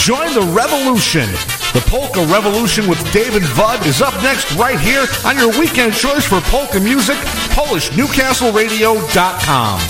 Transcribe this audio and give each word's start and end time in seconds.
Join 0.00 0.32
the 0.32 0.40
revolution. 0.56 1.28
The 1.74 1.82
Polka 1.86 2.24
Revolution 2.32 2.88
with 2.88 2.98
David 3.12 3.42
Vud 3.42 3.86
is 3.86 4.00
up 4.00 4.14
next 4.22 4.50
right 4.56 4.80
here 4.80 5.04
on 5.26 5.36
your 5.36 5.50
weekend 5.60 5.92
choice 5.92 6.24
for 6.24 6.40
polka 6.48 6.80
music, 6.80 7.18
PolishNewcastleRadio.com. 7.52 9.80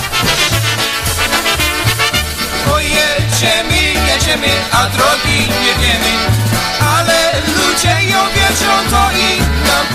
Ale 6.99 7.19
ludzie 7.47 8.03
ją 8.11 8.19
wierzą, 8.35 8.75
to 8.91 9.11
i 9.13 9.39
nam 9.67 9.87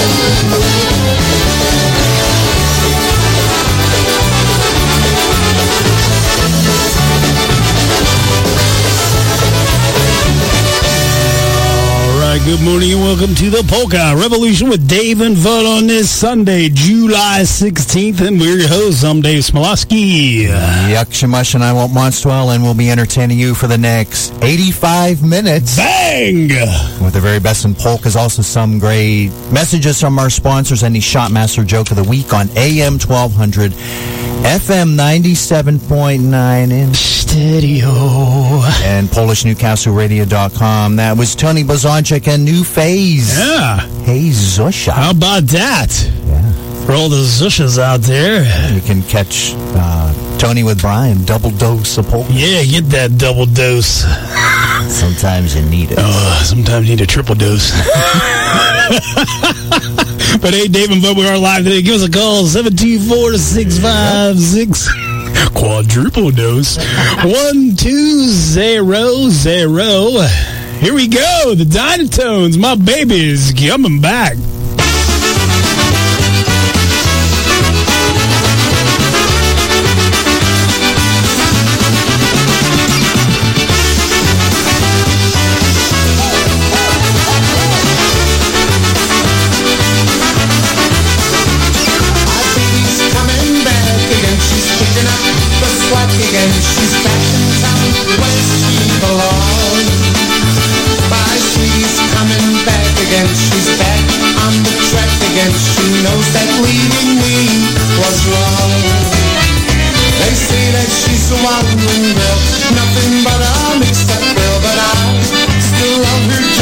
All 0.00 0.67
good 12.48 12.62
morning 12.62 12.92
and 12.94 13.02
welcome 13.02 13.34
to 13.34 13.50
the 13.50 13.62
Polka 13.68 14.14
Revolution 14.16 14.70
with 14.70 14.88
Dave 14.88 15.20
and 15.20 15.36
Vud 15.36 15.66
on 15.66 15.86
this 15.86 16.08
Sunday, 16.08 16.70
July 16.70 17.40
16th, 17.42 18.26
and 18.26 18.40
we're 18.40 18.56
your 18.56 18.68
hosts. 18.68 19.04
I'm 19.04 19.20
Dave 19.20 19.42
Smialowski. 19.42 20.46
Yakshamash 20.46 21.54
and 21.54 21.62
I 21.62 21.74
want 21.74 21.92
Monstwil, 21.92 22.54
and 22.54 22.62
we'll 22.62 22.72
be 22.72 22.90
entertaining 22.90 23.38
you 23.38 23.54
for 23.54 23.66
the 23.66 23.76
next 23.76 24.32
85 24.42 25.22
minutes. 25.22 25.76
Bang! 25.76 26.48
With 27.04 27.12
the 27.12 27.20
very 27.20 27.38
best 27.38 27.66
in 27.66 27.74
polkas, 27.74 28.16
also 28.16 28.40
some 28.40 28.78
great 28.78 29.28
messages 29.52 30.00
from 30.00 30.18
our 30.18 30.30
sponsors, 30.30 30.82
and 30.82 30.94
the 30.94 31.00
Shotmaster 31.00 31.66
Joke 31.66 31.90
of 31.90 31.98
the 31.98 32.04
Week 32.04 32.32
on 32.32 32.48
AM 32.56 32.94
1200, 32.94 33.72
FM 34.42 34.96
97.9 34.96 36.70
in 36.70 36.94
Stereo. 37.28 37.92
and 38.84 39.06
PolishNewcastleRadio.com. 39.08 40.96
That 40.96 41.16
was 41.18 41.34
Tony 41.36 41.62
Blazonczyk 41.62 42.26
and 42.26 42.42
New 42.44 42.64
Phase. 42.64 43.38
Yeah. 43.38 43.80
Hey, 44.04 44.30
Zusha. 44.30 44.92
How 44.92 45.10
about 45.10 45.42
that? 45.48 45.92
Yeah. 46.24 46.52
For 46.86 46.92
all 46.94 47.10
the 47.10 47.16
Zushas 47.18 47.78
out 47.78 48.00
there. 48.00 48.44
You 48.72 48.80
can 48.80 49.02
catch 49.02 49.52
uh, 49.76 50.38
Tony 50.38 50.62
with 50.64 50.80
Brian, 50.80 51.22
double 51.26 51.50
dose 51.50 51.98
of 51.98 52.08
polka. 52.08 52.32
Yeah, 52.32 52.64
get 52.64 52.84
that 52.90 53.18
double 53.18 53.44
dose. 53.44 54.04
Sometimes 54.90 55.54
you 55.54 55.60
need 55.68 55.90
it. 55.92 55.98
Uh, 56.00 56.42
sometimes 56.44 56.88
you 56.88 56.96
need 56.96 57.02
a 57.02 57.06
triple 57.06 57.34
dose. 57.34 57.72
but 60.40 60.54
hey, 60.54 60.66
Dave 60.66 60.90
and 60.90 61.02
we 61.02 61.28
are 61.28 61.36
live 61.36 61.64
today. 61.64 61.82
Give 61.82 61.96
us 61.96 62.04
a 62.08 62.10
call, 62.10 62.44
724-656. 62.44 65.07
Quadruple 65.54 66.30
dose. 66.30 66.76
One, 67.24 67.74
two, 67.76 68.28
zero, 68.28 69.28
zero. 69.28 70.20
Here 70.80 70.94
we 70.94 71.08
go. 71.08 71.54
The 71.54 71.64
Dynatones, 71.64 72.58
my 72.58 72.74
babies, 72.74 73.52
coming 73.52 74.00
back. 74.00 74.36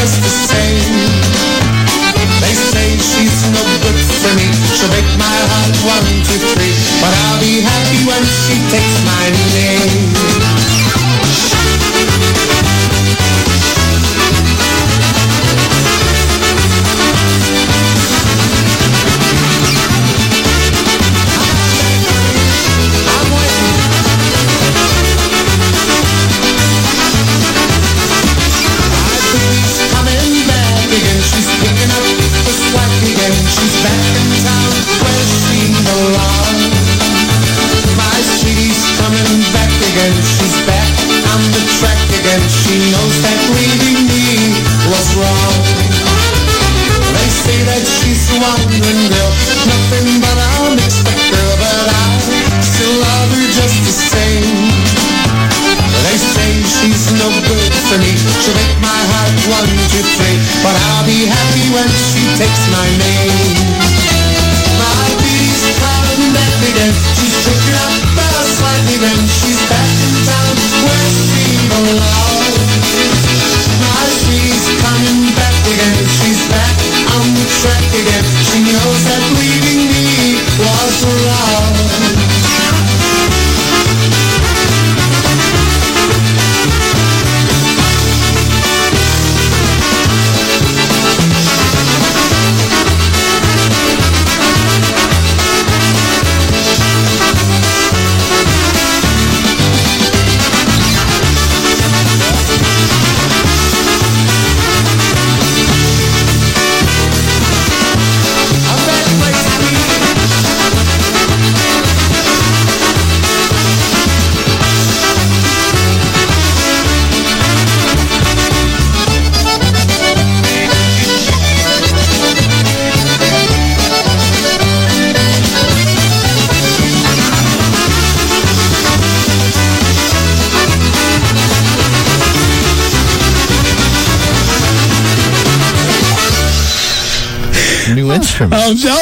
Just 0.06 0.22
the 0.22 0.30
same. 0.54 1.10
They 2.38 2.54
say 2.54 2.88
she's 2.94 3.38
no 3.50 3.62
good 3.82 3.98
for 4.22 4.32
me. 4.38 4.46
She'll 4.78 4.90
break 4.90 5.08
my 5.18 5.38
heart 5.50 5.74
one, 5.82 6.06
two, 6.22 6.38
three. 6.54 6.74
But 7.02 7.12
I'll 7.26 7.40
be 7.40 7.60
happy 7.60 8.00
when 8.06 8.22
she 8.22 8.54
takes 8.70 8.96
my 9.02 9.24
name. 9.54 10.05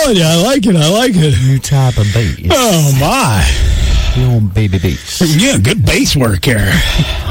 Telling 0.04 0.16
you, 0.18 0.24
I 0.24 0.42
like 0.42 0.66
it. 0.66 0.76
I 0.76 0.90
like 0.90 1.12
it. 1.14 1.34
New 1.46 1.58
type 1.58 1.96
of 1.96 2.06
bass. 2.12 2.46
Oh, 2.50 2.96
my. 3.00 3.42
Film 4.14 4.48
baby 4.48 4.78
bass. 4.78 5.20
Yeah, 5.36 5.58
good 5.58 5.84
bass 5.84 6.14
work 6.14 6.44
here. 6.44 6.70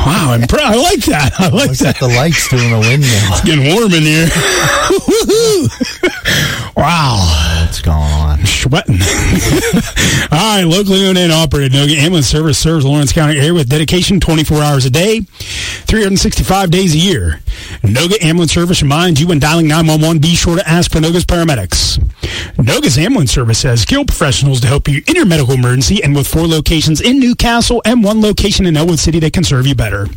Wow, 0.05 0.31
I'm 0.33 0.47
pr- 0.47 0.59
I 0.59 0.75
like 0.75 0.99
that. 1.05 1.31
I 1.39 1.47
like 1.49 1.67
Looks 1.67 1.79
that. 1.79 1.85
like 1.85 1.99
the 1.99 2.07
lights 2.09 2.49
doing 2.49 2.73
a 2.73 2.79
windmill. 2.79 3.31
Getting 3.45 3.73
warm 3.73 3.93
in 3.93 4.03
here. 4.03 4.27
Wow. 6.75 7.61
What's 7.61 7.81
going 7.81 7.97
on? 7.97 8.43
Sweating. 8.47 8.95
All 10.31 10.57
right, 10.57 10.63
locally 10.63 11.05
owned 11.07 11.19
and 11.19 11.31
operated. 11.31 11.71
Noga 11.71 11.95
Ambulance 11.95 12.25
Service 12.25 12.57
serves 12.57 12.83
Lawrence 12.83 13.13
County 13.13 13.37
area 13.37 13.53
with 13.53 13.69
dedication 13.69 14.19
24 14.19 14.57
hours 14.57 14.83
a 14.85 14.89
day, 14.89 15.19
365 15.19 16.71
days 16.71 16.95
a 16.95 16.97
year. 16.97 17.39
Noga 17.81 18.21
Ambulance 18.23 18.53
Service 18.53 18.81
reminds 18.81 19.19
you 19.19 19.27
when 19.27 19.39
dialing 19.39 19.67
911, 19.67 20.19
be 20.19 20.35
sure 20.35 20.57
to 20.57 20.69
ask 20.69 20.91
for 20.91 20.99
Noga's 20.99 21.25
paramedics. 21.25 21.97
Noga's 22.55 22.97
Ambulance 22.97 23.31
Service 23.31 23.63
has 23.63 23.81
skilled 23.81 24.07
professionals 24.07 24.61
to 24.61 24.67
help 24.67 24.87
you 24.87 25.01
in 25.07 25.15
your 25.15 25.25
medical 25.25 25.53
emergency 25.53 26.03
and 26.03 26.15
with 26.15 26.27
four 26.27 26.47
locations 26.47 27.01
in 27.01 27.19
Newcastle 27.19 27.81
and 27.85 28.03
one 28.03 28.21
location 28.21 28.65
in 28.65 28.77
Ellwood 28.77 28.99
City 28.99 29.19
that 29.19 29.33
can 29.33 29.43
serve 29.43 29.67
you 29.67 29.75
better. 29.75 30.07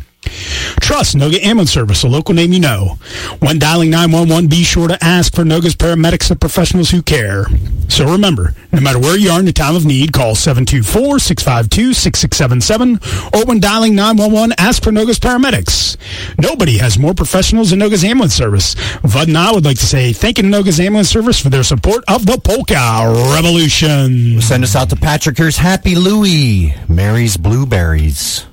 Trust 0.81 1.15
Noga 1.15 1.41
Ambulance 1.43 1.71
Service, 1.71 2.03
a 2.03 2.07
local 2.07 2.33
name 2.33 2.53
you 2.53 2.59
know. 2.59 2.97
When 3.39 3.59
dialing 3.59 3.89
911, 3.89 4.47
be 4.47 4.63
sure 4.63 4.87
to 4.87 4.97
ask 5.03 5.33
for 5.33 5.43
Noga's 5.43 5.75
paramedics 5.75 6.31
and 6.31 6.39
professionals 6.39 6.89
who 6.89 7.01
care. 7.01 7.45
So 7.89 8.11
remember, 8.11 8.53
no 8.71 8.81
matter 8.81 8.99
where 8.99 9.17
you 9.17 9.29
are 9.29 9.39
in 9.39 9.45
the 9.45 9.53
time 9.53 9.75
of 9.75 9.85
need, 9.85 10.13
call 10.13 10.35
724-652-6677 10.35 13.35
or 13.35 13.45
when 13.45 13.59
dialing 13.59 13.95
911, 13.95 14.55
ask 14.57 14.83
for 14.83 14.91
Noga's 14.91 15.19
paramedics. 15.19 15.97
Nobody 16.39 16.77
has 16.77 16.97
more 16.97 17.13
professionals 17.13 17.71
than 17.71 17.79
Noga's 17.79 18.03
Ambulance 18.03 18.33
Service. 18.33 18.75
Vud 19.03 19.27
and 19.27 19.37
I 19.37 19.51
would 19.51 19.65
like 19.65 19.77
to 19.79 19.85
say 19.85 20.13
thank 20.13 20.37
you 20.37 20.43
to 20.43 20.49
Noga's 20.49 20.79
Ambulance 20.79 21.09
Service 21.09 21.39
for 21.39 21.49
their 21.49 21.63
support 21.63 22.03
of 22.07 22.25
the 22.25 22.37
Polka 22.37 23.33
Revolution. 23.35 24.41
Send 24.41 24.63
us 24.63 24.75
out 24.75 24.89
to 24.89 24.95
Patrick. 24.95 25.37
Here's 25.37 25.57
Happy 25.57 25.95
Louie. 25.95 26.73
Mary's 26.87 27.37
Blueberries. 27.37 28.45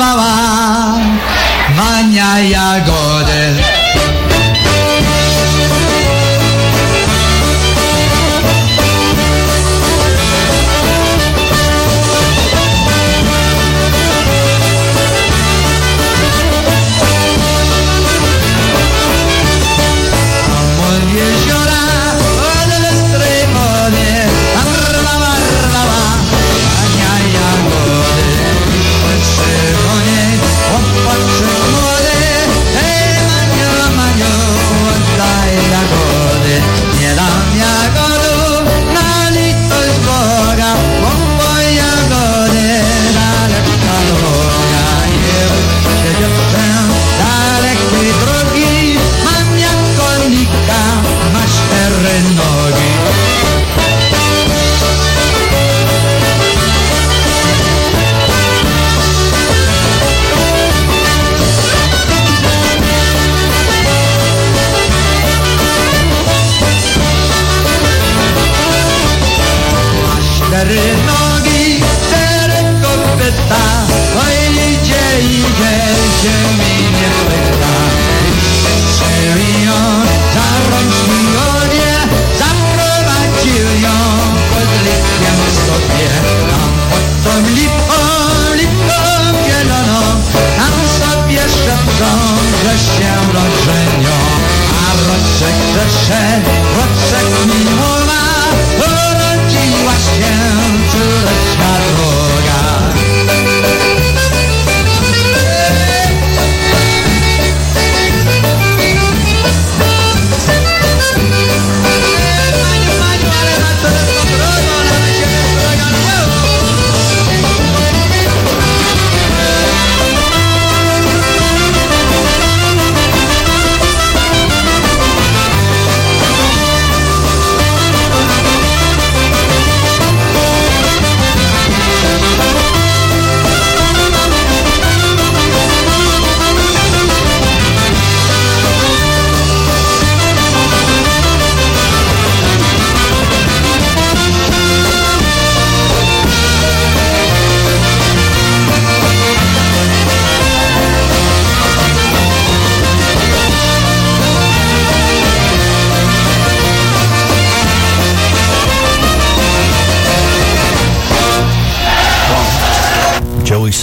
baba, 0.00 0.32
baina 1.76 2.28
iago 2.50 3.03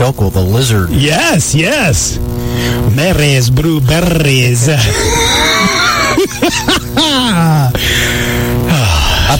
The 0.01 0.41
lizard. 0.41 0.89
Yes, 0.89 1.53
yes. 1.53 2.17
Mary's 2.96 3.51
Blueberries. 3.51 4.67
Up 4.67 4.81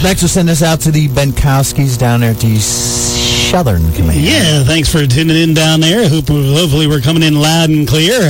next, 0.04 0.22
we'll 0.22 0.28
send 0.28 0.48
this 0.48 0.62
out 0.62 0.80
to 0.82 0.92
the 0.92 1.08
Benkowskis 1.08 1.98
down 1.98 2.20
there 2.20 2.30
at 2.30 2.36
the 2.36 2.56
Southern 2.60 3.92
Command. 3.92 4.20
Yeah, 4.20 4.62
thanks 4.62 4.88
for 4.90 5.04
tuning 5.04 5.36
in 5.36 5.52
down 5.52 5.80
there. 5.80 6.08
Hopefully 6.08 6.86
we're 6.86 7.00
coming 7.00 7.24
in 7.24 7.34
loud 7.34 7.68
and 7.68 7.86
clear. 7.88 8.20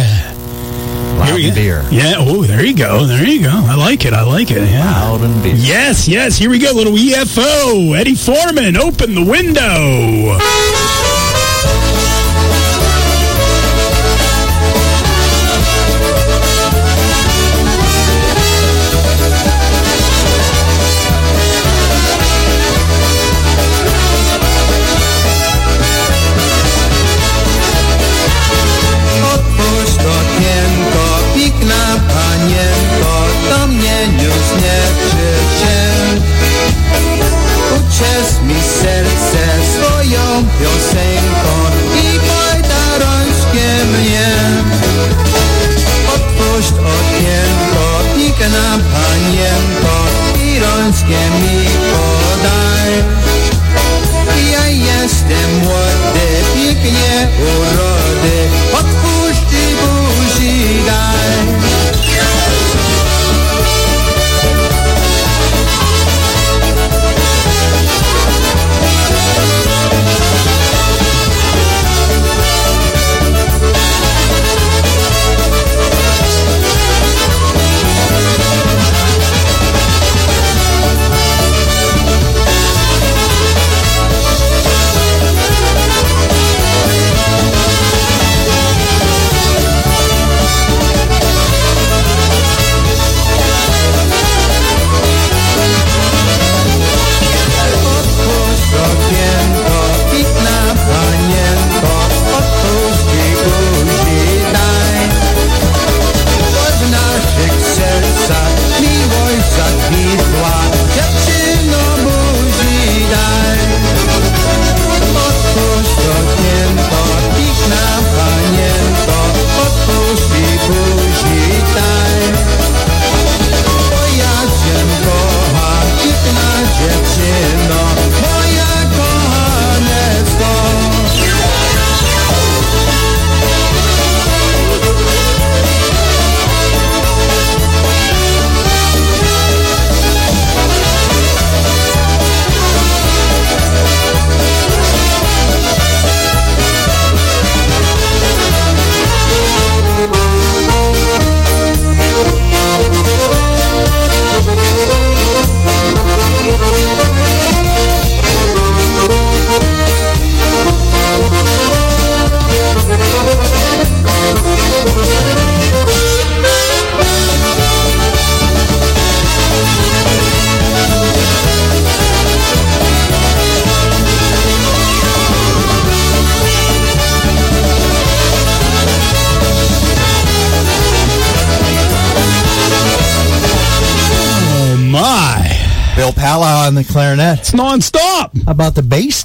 Loud 1.19 1.39
and 1.39 1.55
beer. 1.55 1.85
Yeah, 1.91 2.15
oh, 2.17 2.45
there 2.45 2.65
you 2.65 2.75
go. 2.75 3.05
There 3.05 3.27
you 3.27 3.43
go. 3.43 3.51
I 3.53 3.75
like 3.75 4.07
it. 4.07 4.15
I 4.15 4.23
like 4.23 4.51
it. 4.51 4.69
Yeah. 4.71 4.91
Loud 4.91 5.21
and 5.21 5.43
beer. 5.43 5.55
Yes, 5.55 6.09
yes. 6.09 6.39
Here 6.39 6.49
we 6.49 6.59
go. 6.59 6.73
Little 6.73 6.95
EFO. 6.95 7.95
Eddie 7.95 8.15
Forman, 8.15 8.79
open 8.79 9.15
the 9.15 9.25
window. 9.25 10.39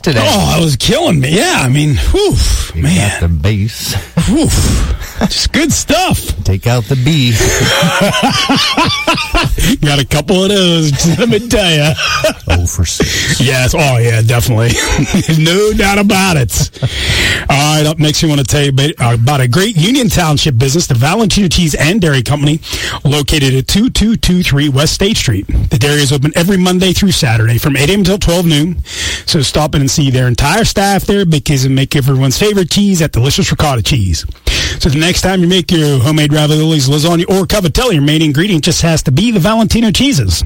Today? 0.08 0.20
Oh, 0.24 0.56
that 0.56 0.64
was 0.64 0.76
killing 0.78 1.20
me. 1.20 1.36
Yeah, 1.36 1.58
I 1.60 1.70
mean, 1.70 1.96
whew, 1.96 2.32
Got 2.74 2.84
man, 2.84 3.22
the 3.22 3.28
bass. 3.28 3.94
whew, 4.28 4.48
just 5.28 5.52
good 5.52 5.72
stuff. 5.72 6.20
Take 6.44 6.68
out 6.68 6.86
the 6.86 6.96
B. 6.96 7.32
Got 9.86 10.00
a 10.00 10.06
couple 10.06 10.44
of 10.44 10.50
those. 10.50 10.92
Let 11.20 11.30
me 11.30 11.48
tell 11.48 11.72
you. 11.72 11.94
oh 12.50 12.66
for 12.66 12.86
six. 12.86 13.40
Yes. 13.42 13.74
Oh, 13.76 13.98
yeah, 13.98 14.22
definitely. 14.22 14.70
no 15.44 15.74
doubt 15.74 16.00
about 16.00 16.38
it. 16.38 16.72
All 17.50 17.76
right. 17.76 17.86
Up 17.86 18.00
next, 18.00 18.24
we 18.24 18.30
want 18.30 18.40
to 18.40 18.48
tell 18.48 18.64
you 18.64 18.70
about, 18.70 18.92
uh, 19.02 19.14
about 19.16 19.42
a 19.42 19.48
great 19.48 19.76
Union 19.76 20.08
Township 20.10 20.58
business, 20.58 20.88
the 20.88 20.94
Valentino 20.94 21.48
Cheese 21.48 21.76
and 21.76 22.00
Dairy 22.00 22.24
Company, 22.24 22.60
located 23.04 23.54
at 23.56 23.68
2223 23.68 24.70
West 24.70 24.94
State 24.94 25.18
Street. 25.18 25.48
The 25.48 25.78
dairy 25.78 26.02
is 26.02 26.12
open 26.14 26.32
every 26.36 26.58
Monday 26.58 26.94
through 26.94 27.12
Saturday 27.12 27.58
from 27.58 27.76
8 27.76 27.90
a.m. 27.90 28.00
until 28.00 28.18
12 28.18 28.46
noon. 28.46 28.76
So 29.28 29.42
stop 29.42 29.76
in 29.76 29.82
and 29.82 29.92
see 29.92 30.10
their 30.10 30.28
entire 30.28 30.64
staff 30.64 31.04
there 31.04 31.26
because 31.26 31.64
they 31.64 31.70
make 31.70 31.96
everyone's 31.96 32.40
favorite 32.40 32.72
cheese 32.72 33.00
that 33.00 33.12
delicious 33.12 33.52
ricotta 33.52 33.84
cheese. 33.84 34.26
So 34.80 34.90
the 34.90 35.00
next 35.00 35.22
time 35.22 35.42
you 35.42 35.48
make 35.48 35.70
your 35.70 36.00
homemade 36.00 36.32
raviolis, 36.32 36.88
lasagna, 36.88 37.24
or 37.30 37.46
cavatelli, 37.46 37.94
your 37.94 38.04
main 38.04 38.22
ingredient 38.22 38.64
just 38.64 38.82
has 38.84 39.04
to 39.04 39.12
be 39.12 39.32
the 39.32 39.40
Valentino 39.40 39.92
cheeses. 39.92 40.44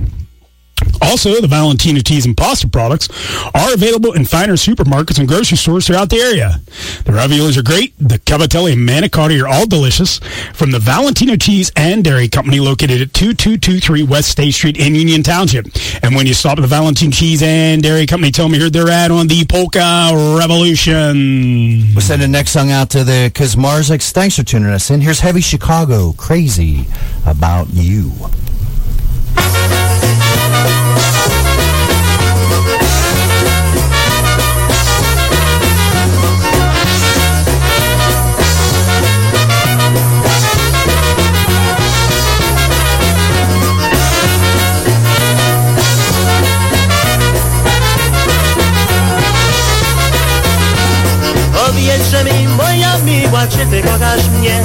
Also, 1.01 1.41
the 1.41 1.47
Valentino 1.47 1.99
cheese 1.99 2.25
and 2.25 2.37
pasta 2.37 2.67
products 2.67 3.09
are 3.53 3.73
available 3.73 4.13
in 4.13 4.23
finer 4.25 4.53
supermarkets 4.53 5.19
and 5.19 5.27
grocery 5.27 5.57
stores 5.57 5.87
throughout 5.87 6.09
the 6.09 6.17
area. 6.17 6.61
The 7.05 7.11
raviolis 7.11 7.57
are 7.57 7.63
great. 7.63 7.93
The 7.97 8.19
cavatelli 8.19 8.73
and 8.73 8.87
manicotti 8.87 9.41
are 9.41 9.47
all 9.47 9.65
delicious. 9.65 10.19
From 10.53 10.71
the 10.71 10.79
Valentino 10.79 11.35
Cheese 11.35 11.71
and 11.75 12.03
Dairy 12.03 12.27
Company 12.27 12.59
located 12.59 13.01
at 13.01 13.13
2223 13.13 14.03
West 14.03 14.29
State 14.29 14.51
Street 14.51 14.77
in 14.77 14.95
Union 14.95 15.23
Township. 15.23 15.67
And 16.03 16.15
when 16.15 16.27
you 16.27 16.33
stop 16.33 16.57
at 16.57 16.61
the 16.61 16.67
Valentino 16.67 17.11
Cheese 17.11 17.41
and 17.43 17.81
Dairy 17.81 18.05
Company, 18.05 18.31
tell 18.31 18.47
me 18.49 18.59
heard 18.59 18.73
their 18.73 18.89
ad 18.89 19.11
on 19.11 19.27
the 19.27 19.45
Polka 19.45 20.11
Revolution. 20.37 21.93
We'll 21.93 22.01
send 22.01 22.21
the 22.21 22.27
next 22.27 22.51
song 22.51 22.71
out 22.71 22.89
to 22.91 23.03
the 23.03 23.31
Kazmarziks. 23.33 24.11
Thanks 24.11 24.35
for 24.37 24.43
tuning 24.43 24.69
us 24.69 24.89
in. 24.89 25.01
Here's 25.01 25.19
Heavy 25.19 25.41
Chicago, 25.41 26.13
Crazy 26.13 26.85
About 27.25 27.67
You. 27.71 28.11
Czy 53.51 53.65
ty 53.65 53.81
kochasz 53.81 54.27
mnie? 54.27 54.61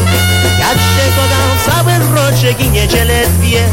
Jak 0.58 0.78
się 0.78 1.06
kocham 1.16 1.50
cały 1.66 2.14
roczek 2.14 2.60
i 2.60 2.70
niedzielę 2.70 3.22
dwie. 3.38 3.64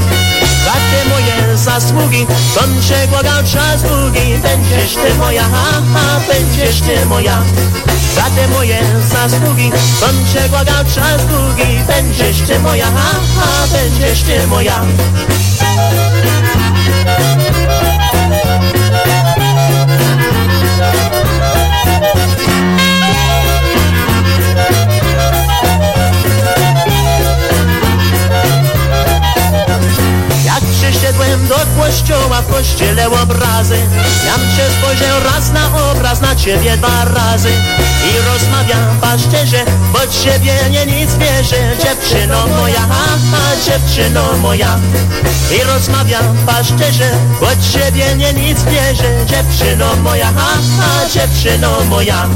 Za 0.65 0.71
te 0.73 1.09
moje 1.09 1.57
zasługi, 1.57 2.27
som 2.53 2.81
się 2.81 3.07
kochał 3.11 3.43
czas 3.43 3.81
długi 3.81 4.37
Będziesz 4.43 4.93
ty 4.95 5.13
moja, 5.13 5.43
ha, 5.43 6.19
będziesz 6.27 6.81
ty 6.81 7.05
moja. 7.05 7.37
Za 8.15 8.21
te 8.21 8.47
moje 8.47 8.79
zasługi, 9.11 9.71
som 9.99 10.15
się 10.33 10.49
kochał 10.49 10.85
czas 10.95 11.25
długi 11.25 11.79
Będziesz 11.87 12.47
ty 12.47 12.59
moja, 12.59 12.85
ha, 12.85 13.67
będziesz 13.71 14.21
ty 14.21 14.47
moja 14.47 14.81
Przyszedłem 30.91 31.47
do 31.47 31.55
kościoła, 31.83 32.41
w 32.41 32.47
kościele 32.47 33.09
obrazy. 33.09 33.77
Jam 34.25 34.39
się 34.39 34.73
spojrzał 34.79 35.23
raz 35.23 35.51
na 35.51 35.91
obraz, 35.91 36.21
na 36.21 36.35
ciebie 36.35 36.77
dwa 36.77 37.05
razy. 37.05 37.49
I 38.09 38.31
rozmawiam 38.31 38.99
paszczerze, 39.01 39.65
bo 39.93 39.99
ciebie 40.07 40.53
nie 40.71 40.85
nic 40.85 41.15
wierzę 41.15 41.55
Dziewczyno 41.83 42.47
moja, 42.47 42.79
ha, 42.79 43.17
dziewczyno 43.65 44.37
moja. 44.37 44.79
I 45.51 45.63
rozmawiam 45.63 46.37
paszczerze, 46.45 47.11
bo 47.39 47.47
ciebie 47.71 48.15
nie 48.15 48.33
nic 48.33 48.63
wierzę 48.63 49.25
Dziewczyno 49.25 49.95
moja, 49.95 50.33
ha, 50.35 51.09
dziewczyno 51.13 51.83
moja 51.89 52.27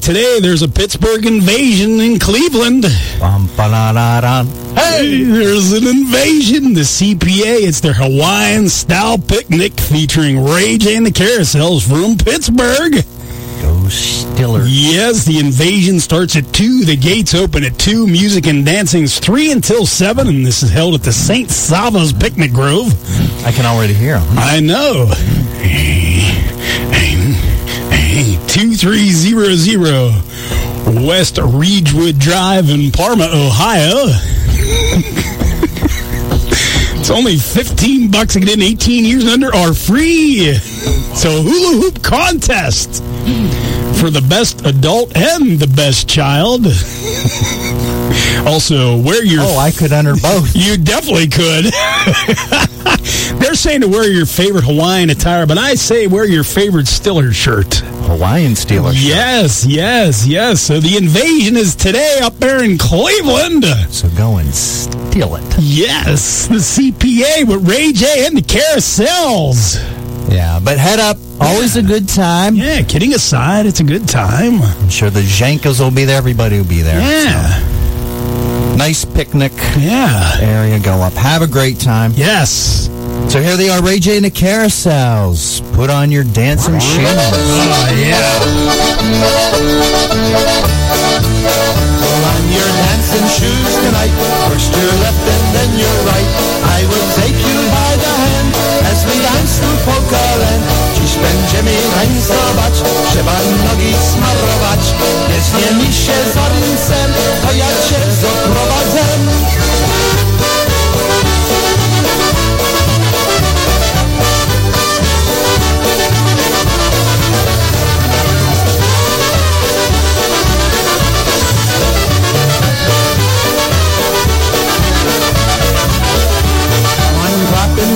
today 0.00 0.40
there's 0.40 0.62
a 0.62 0.68
Pittsburgh 0.68 1.26
invasion 1.26 2.00
in 2.00 2.18
Cleveland. 2.18 2.84
Bum, 3.18 3.46
ba-da-da-da. 3.56 4.44
Hey, 4.74 5.22
there's 5.22 5.72
an 5.72 5.86
invasion. 5.86 6.72
The 6.72 6.80
CPA, 6.80 7.66
it's 7.66 7.80
their 7.80 7.92
Hawaiian 7.92 8.68
style 8.68 9.18
picnic 9.18 9.78
featuring 9.78 10.42
Rage 10.42 10.86
and 10.86 11.04
the 11.04 11.10
Carousels 11.10 11.86
from 11.86 12.16
Pittsburgh. 12.16 13.04
Go 13.60 13.88
Stiller. 13.88 14.64
Yes, 14.66 15.24
the 15.24 15.38
invasion 15.38 16.00
starts 16.00 16.34
at 16.36 16.52
2. 16.52 16.84
The 16.84 16.96
gates 16.96 17.34
open 17.34 17.64
at 17.64 17.78
2. 17.78 18.06
Music 18.06 18.46
and 18.46 18.64
dancing's 18.64 19.18
3 19.18 19.52
until 19.52 19.84
7. 19.84 20.28
And 20.28 20.46
this 20.46 20.62
is 20.62 20.70
held 20.70 20.94
at 20.94 21.02
the 21.02 21.12
St. 21.12 21.50
Sava's 21.50 22.12
Picnic 22.12 22.52
Grove. 22.52 22.92
I 23.44 23.52
can 23.52 23.66
already 23.66 23.94
hear 23.94 24.18
him. 24.18 24.38
I 24.38 24.60
know. 24.60 25.12
2300 28.50 31.06
West 31.06 31.38
Ridgewood 31.40 32.18
Drive 32.18 32.68
in 32.68 32.90
Parma, 32.90 33.28
Ohio. 33.32 34.06
it's 36.98 37.10
only 37.10 37.36
15 37.36 38.10
bucks 38.10 38.32
to 38.32 38.40
get 38.40 38.54
in 38.54 38.62
18 38.62 39.04
years 39.04 39.22
and 39.22 39.44
under 39.44 39.54
are 39.54 39.72
free. 39.72 40.52
So 41.14 41.42
hula 41.42 41.80
hoop 41.80 42.02
contest 42.02 43.04
for 44.00 44.10
the 44.10 44.26
best 44.28 44.66
adult 44.66 45.16
and 45.16 45.60
the 45.60 45.68
best 45.68 46.08
child. 46.08 46.66
also, 48.48 49.00
wear 49.00 49.24
your 49.24 49.42
Oh, 49.44 49.58
I 49.58 49.70
could 49.70 49.92
enter 49.92 50.16
both. 50.16 50.56
you 50.56 50.76
definitely 50.76 51.28
could. 51.28 51.66
They're 53.40 53.54
saying 53.54 53.82
to 53.82 53.88
wear 53.88 54.10
your 54.10 54.26
favorite 54.26 54.64
Hawaiian 54.64 55.10
attire, 55.10 55.46
but 55.46 55.58
I 55.58 55.74
say 55.74 56.06
wear 56.06 56.24
your 56.26 56.44
favorite 56.44 56.86
Stiller 56.86 57.32
shirt. 57.32 57.76
Hawaiian 57.76 58.52
Steelers. 58.52 58.94
Yes, 58.96 59.64
yes, 59.64 60.26
yes. 60.26 60.60
So 60.60 60.80
the 60.80 60.96
invasion 60.96 61.56
is 61.56 61.74
today 61.76 62.18
up 62.22 62.34
there 62.34 62.62
in 62.64 62.76
Cleveland. 62.78 63.64
So 63.90 64.08
go 64.10 64.38
and 64.38 64.52
steal 64.54 65.36
it. 65.36 65.44
Yes, 65.58 66.48
the 66.48 66.56
CPA 66.56 67.46
with 67.46 67.68
Ray 67.68 67.92
J 67.92 68.26
and 68.26 68.36
the 68.36 68.42
carousels. 68.42 69.76
Yeah, 70.30 70.60
but 70.62 70.78
head 70.78 70.98
up. 71.00 71.16
Always 71.40 71.76
a 71.76 71.82
good 71.82 72.08
time. 72.08 72.54
Yeah, 72.54 72.82
kidding 72.82 73.14
aside, 73.14 73.66
it's 73.66 73.80
a 73.80 73.84
good 73.84 74.06
time. 74.08 74.60
I'm 74.60 74.88
sure 74.90 75.08
the 75.08 75.20
Jankas 75.20 75.80
will 75.80 75.90
be 75.90 76.04
there. 76.04 76.18
Everybody 76.18 76.58
will 76.58 76.68
be 76.68 76.82
there. 76.82 77.00
Yeah, 77.00 77.69
Nice 78.80 79.04
picnic 79.04 79.52
yeah. 79.76 80.40
area. 80.40 80.80
Go 80.80 81.02
up. 81.02 81.12
Have 81.12 81.42
a 81.42 81.46
great 81.46 81.78
time. 81.78 82.12
Yes. 82.16 82.88
So 83.28 83.38
here 83.38 83.58
they 83.58 83.68
are, 83.68 83.82
Ray 83.82 83.98
J 83.98 84.16
and 84.16 84.24
the 84.24 84.30
Carousels. 84.30 85.60
Put 85.76 85.90
on 85.90 86.10
your 86.10 86.24
dancing 86.24 86.80
shoes. 86.80 87.04
Oh, 87.04 87.92
yeah. 87.92 88.40
Pull 92.00 92.22
on 92.24 92.42
your 92.48 92.70
dancing 92.80 93.28
shoes 93.36 93.72
tonight. 93.84 94.16
First 94.48 94.72
your 94.72 94.96
left 95.04 95.28
and 95.28 95.44
then 95.52 95.70
your 95.76 95.96
right. 96.08 96.30
I 96.72 96.80
will 96.88 97.08
take 97.20 97.36
you 97.36 97.60
by 97.76 97.92
the 98.00 98.12
hand 98.16 98.48
as 98.88 99.04
we 99.04 99.12
dance 99.20 99.60
through 99.60 99.76
polka 99.84 100.16
land. 100.40 100.79
Będziemy 101.22 101.76
tańcować, 101.94 102.74
trzeba 103.10 103.32
nogi 103.64 103.94
smarować. 104.12 104.94
Jeśli 105.28 105.76
mi 105.76 105.94
się 105.94 106.12
zarysem, 106.34 107.12
to 107.42 107.52
ja 107.52 107.66
cię 107.66 108.12
zaprowadzę. 108.22 109.04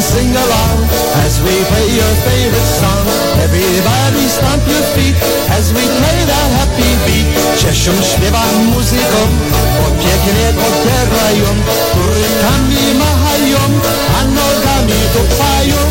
Sing 0.01 0.37
along 0.37 0.84
as 1.23 1.39
we 1.45 1.55
play 1.71 1.89
your 1.95 2.15
favorite 2.27 2.71
song. 2.81 3.07
Everybody 3.47 4.25
stomp 4.27 4.65
your 4.67 4.85
feet 4.95 5.17
as 5.55 5.71
we 5.77 5.85
play 6.01 6.19
that 6.27 6.49
happy 6.59 6.91
beat. 7.07 7.29
Cieszą, 7.61 7.93
śpiewa 8.03 8.45
muzyką, 8.75 9.21
bo 9.79 9.87
pięknie 10.03 10.49
popierają. 10.61 11.49
Rękami 12.11 12.85
machają, 12.99 13.63
a 14.19 14.21
nogami 14.25 14.99
tupają. 15.15 15.84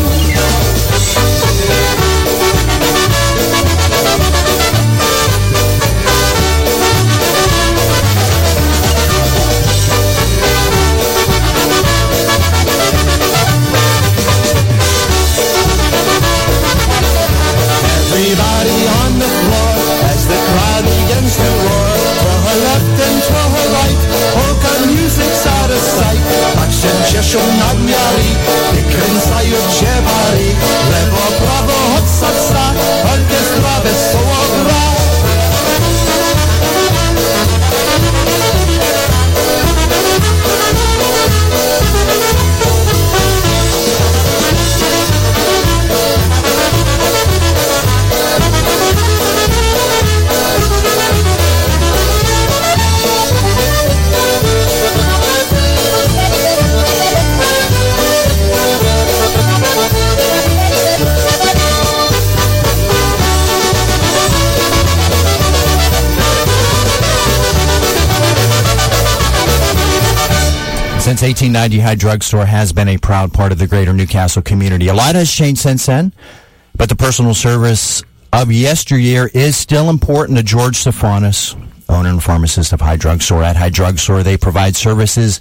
Cieszą 27.14 27.38
nadmiary, 27.58 28.28
wykręcają 28.74 29.56
się 29.78 29.92
bary. 30.06 30.46
Lewo, 30.90 31.24
prawo, 31.38 31.72
hot 31.94 32.08
salsa, 32.20 32.64
orkiestra 33.12 33.80
wesoło 33.84 34.33
Since 71.14 71.22
1890, 71.44 71.78
High 71.78 71.94
Drugstore 71.94 72.44
has 72.44 72.72
been 72.72 72.88
a 72.88 72.98
proud 72.98 73.32
part 73.32 73.52
of 73.52 73.58
the 73.58 73.68
greater 73.68 73.92
Newcastle 73.92 74.42
community. 74.42 74.88
A 74.88 74.94
lot 74.94 75.14
has 75.14 75.30
changed 75.30 75.60
since 75.60 75.86
then, 75.86 76.12
but 76.76 76.88
the 76.88 76.96
personal 76.96 77.34
service 77.34 78.02
of 78.32 78.50
yesteryear 78.50 79.30
is 79.32 79.56
still 79.56 79.90
important 79.90 80.38
to 80.38 80.42
George 80.42 80.74
Stephanis, 80.76 81.54
owner 81.88 82.08
and 82.08 82.20
pharmacist 82.20 82.72
of 82.72 82.80
High 82.80 82.96
Drugstore. 82.96 83.44
At 83.44 83.54
High 83.54 83.70
Drugstore, 83.70 84.24
they 84.24 84.36
provide 84.36 84.74
services 84.74 85.40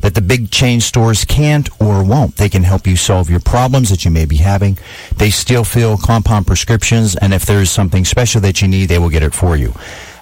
that 0.00 0.14
the 0.14 0.20
big 0.20 0.50
chain 0.50 0.80
stores 0.80 1.24
can't 1.24 1.68
or 1.80 2.04
won't. 2.04 2.36
They 2.36 2.48
can 2.48 2.62
help 2.62 2.86
you 2.86 2.96
solve 2.96 3.30
your 3.30 3.40
problems 3.40 3.90
that 3.90 4.04
you 4.04 4.10
may 4.10 4.24
be 4.24 4.36
having. 4.36 4.78
They 5.16 5.30
still 5.30 5.64
fill 5.64 5.96
compound 5.96 6.46
prescriptions, 6.46 7.16
and 7.16 7.34
if 7.34 7.46
there 7.46 7.60
is 7.60 7.70
something 7.70 8.04
special 8.04 8.40
that 8.42 8.62
you 8.62 8.68
need, 8.68 8.86
they 8.86 8.98
will 8.98 9.10
get 9.10 9.22
it 9.22 9.34
for 9.34 9.56
you. 9.56 9.72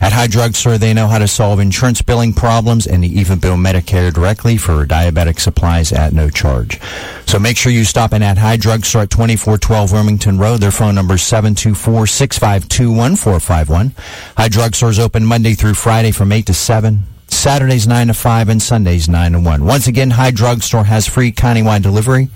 At 0.05 0.13
High 0.13 0.27
Drugstore, 0.27 0.77
they 0.77 0.93
know 0.93 1.07
how 1.07 1.19
to 1.19 1.27
solve 1.27 1.61
insurance 1.61 2.03
billing 2.03 2.35
problems 2.35 2.87
and 2.87 3.03
they 3.03 3.09
even 3.09 3.39
bill 3.39 3.57
Medicare 3.57 4.13
directly 4.13 4.59
for 4.59 4.85
diabetic 4.85 5.41
supplies 5.41 5.93
at 5.93 6.13
no 6.13 6.29
charge. 6.29 6.79
So 7.27 7.39
make 7.39 7.57
sure 7.57 7.73
you 7.73 7.85
stop 7.85 8.13
in 8.13 8.23
at 8.23 8.37
High 8.37 8.59
Drugstore 8.59 9.01
at 9.03 9.11
2412 9.11 9.93
Wilmington 9.93 10.39
Road. 10.39 10.61
Their 10.61 10.73
phone 10.73 10.95
number 10.95 11.15
is 11.15 11.23
724-652-1451. 11.23 13.93
High 14.37 14.49
Drugstore 14.49 14.91
is 14.91 14.99
open 14.99 15.25
Monday 15.25 15.55
through 15.55 15.73
Friday 15.73 16.11
from 16.11 16.33
8 16.33 16.45
to 16.47 16.55
7. 16.55 17.05
Saturdays 17.35 17.87
9 17.87 18.09
to 18.09 18.15
5 18.15 18.49
and 18.49 18.63
Sundays 18.63 19.09
9 19.09 19.33
to 19.33 19.41
1. 19.41 19.65
Once 19.65 19.87
again, 19.87 20.11
High 20.11 20.31
Drugstore 20.31 20.85
has 20.85 21.07
free 21.07 21.33
countywide 21.33 21.83
delivery. 21.83 22.29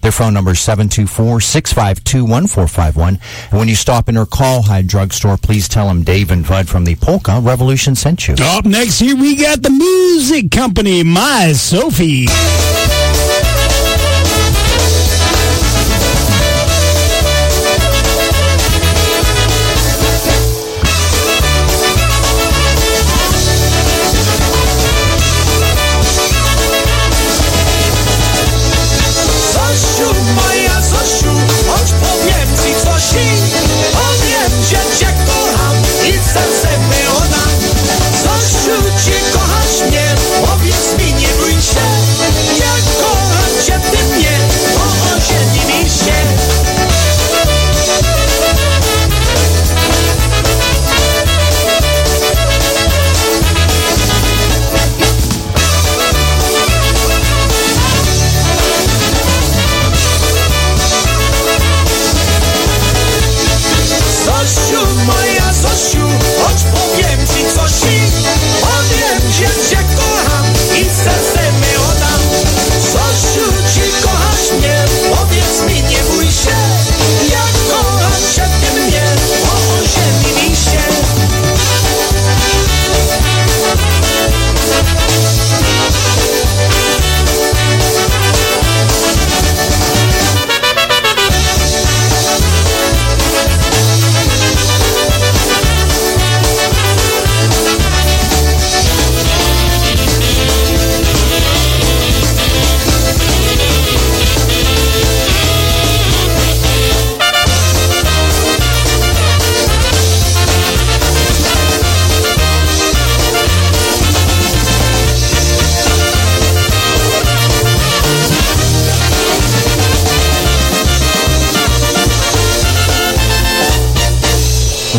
Their 0.00 0.12
phone 0.12 0.34
number 0.34 0.52
is 0.52 0.58
724-652-1451. 0.58 3.18
And 3.50 3.58
when 3.58 3.68
you 3.68 3.74
stop 3.74 4.08
in 4.08 4.16
or 4.16 4.26
call 4.26 4.62
High 4.62 4.82
Drugstore, 4.82 5.36
please 5.36 5.68
tell 5.68 5.88
them 5.88 6.04
Dave 6.04 6.30
and 6.30 6.46
Bud 6.46 6.68
from 6.68 6.84
the 6.84 6.94
Polka 6.96 7.40
Revolution 7.40 7.94
sent 7.94 8.28
you. 8.28 8.34
Up 8.40 8.64
next 8.64 9.00
here, 9.00 9.16
we 9.16 9.36
got 9.36 9.62
the 9.62 9.70
music 9.70 10.50
company, 10.50 11.02
My 11.02 11.52
Sophie. 11.52 12.26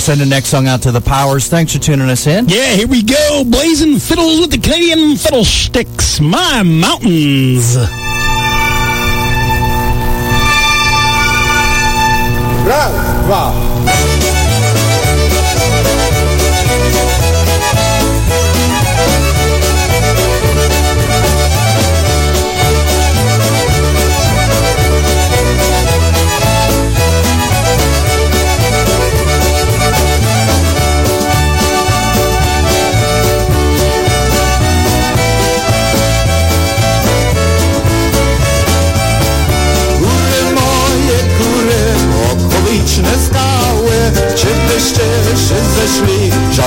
Send 0.09 0.21
the 0.21 0.25
next 0.25 0.47
song 0.47 0.65
out 0.65 0.81
to 0.81 0.91
the 0.91 0.99
Powers. 0.99 1.49
Thanks 1.49 1.71
for 1.71 1.77
tuning 1.77 2.09
us 2.09 2.25
in. 2.25 2.49
Yeah, 2.49 2.73
here 2.73 2.87
we 2.87 3.03
go. 3.03 3.43
Blazing 3.45 3.99
fiddles 3.99 4.39
with 4.39 4.49
the 4.49 4.57
Canadian 4.57 5.15
fiddlesticks. 5.15 6.19
My 6.19 6.63
mountains. 6.63 7.77
Raz, 12.65 13.78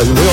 żaby 0.04 0.31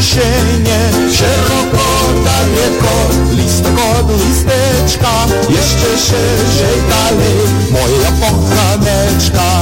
jesienie. 0.00 0.80
Szerokota 1.12 2.36
nieko, 2.54 2.94
listokod, 3.36 4.06
listeczka. 4.28 5.26
Jeszcze 5.48 5.98
szerzej 5.98 6.78
dalej, 6.90 7.36
moja 7.70 8.12
kochaneczka. 8.20 9.60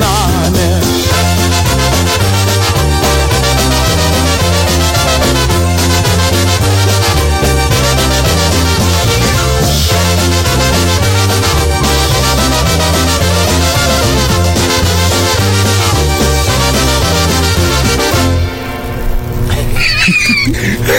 Był 0.00 0.08
nieznany 0.08 0.80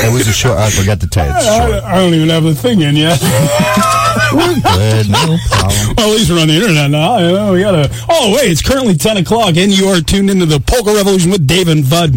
It 0.03 0.13
was 0.13 0.27
a 0.27 0.33
short. 0.33 0.57
I 0.57 0.69
forgot 0.69 0.99
to 1.01 1.07
tell 1.07 1.25
you. 1.25 1.31
It's. 1.35 1.47
I, 1.47 1.93
I 1.93 1.95
don't 1.95 2.13
even 2.13 2.29
have 2.29 2.43
the 2.43 2.55
thing 2.55 2.81
in 2.81 2.95
yet. 2.95 3.19
We're 4.33 4.59
good. 4.61 5.09
No 5.09 5.37
problem. 5.47 5.95
Well, 6.01 6.09
at 6.13 6.17
least 6.17 6.31
we're 6.31 6.39
on 6.41 6.47
the 6.47 6.55
internet 6.55 6.89
now. 6.89 7.17
You 7.19 7.31
know, 7.33 7.53
we 7.53 7.59
gotta. 7.61 7.89
Oh, 8.09 8.33
wait, 8.35 8.49
it's 8.51 8.61
currently 8.61 8.95
ten 8.95 9.17
o'clock, 9.17 9.55
and 9.57 9.71
you 9.71 9.87
are 9.87 9.99
tuned 10.01 10.29
into 10.29 10.45
the 10.45 10.59
Polka 10.59 10.93
Revolution 10.93 11.29
with 11.31 11.45
Dave 11.45 11.67
and 11.67 11.87
Bud 11.87 12.15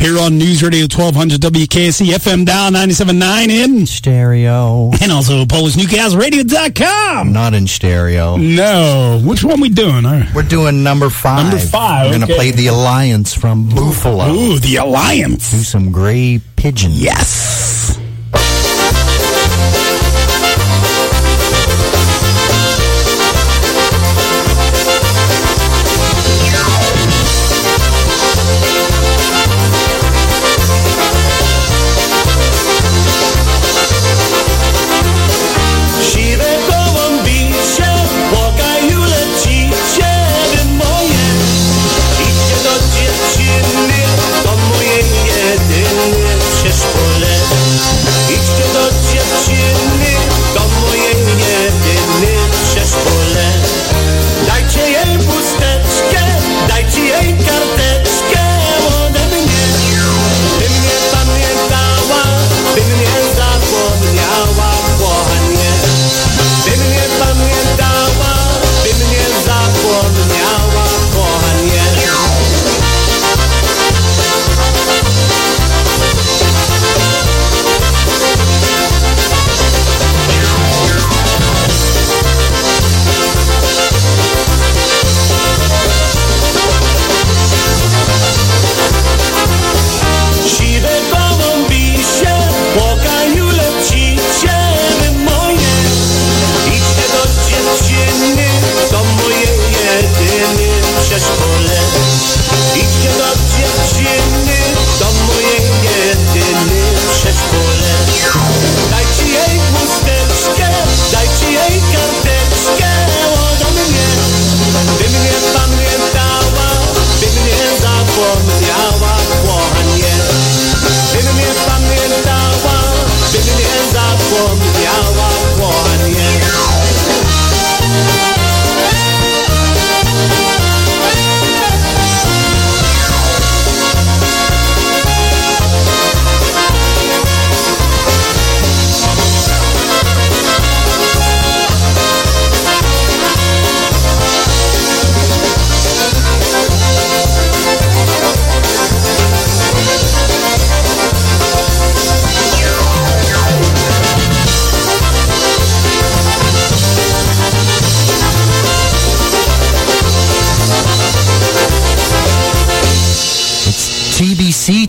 here 0.00 0.18
on 0.18 0.38
News 0.38 0.62
Radio 0.62 0.86
twelve 0.86 1.14
hundred 1.14 1.40
WKST 1.40 2.06
FM 2.06 2.46
down 2.46 2.72
97.9 2.74 3.48
in, 3.48 3.86
Stereo. 3.86 4.90
and 5.02 5.10
also 5.12 5.44
PolishNewcastleRadio.com. 5.44 7.32
Not 7.32 7.54
in 7.54 7.66
stereo. 7.66 8.36
No, 8.36 9.20
which 9.24 9.42
one 9.44 9.60
we 9.60 9.68
doing? 9.68 10.06
All 10.06 10.12
right. 10.12 10.34
We're 10.34 10.42
doing 10.42 10.82
number 10.82 11.10
five. 11.10 11.44
Number 11.44 11.58
five, 11.58 12.06
We're 12.10 12.18
going 12.18 12.28
to 12.28 12.34
play 12.34 12.50
the 12.52 12.68
Alliance 12.68 13.34
from 13.34 13.68
Buffalo. 13.68 14.30
Ooh, 14.32 14.58
the 14.58 14.76
Alliance. 14.76 15.50
Do 15.50 15.58
some 15.58 15.90
gray 15.92 16.40
pigeon. 16.56 16.92
Yes. 16.94 17.57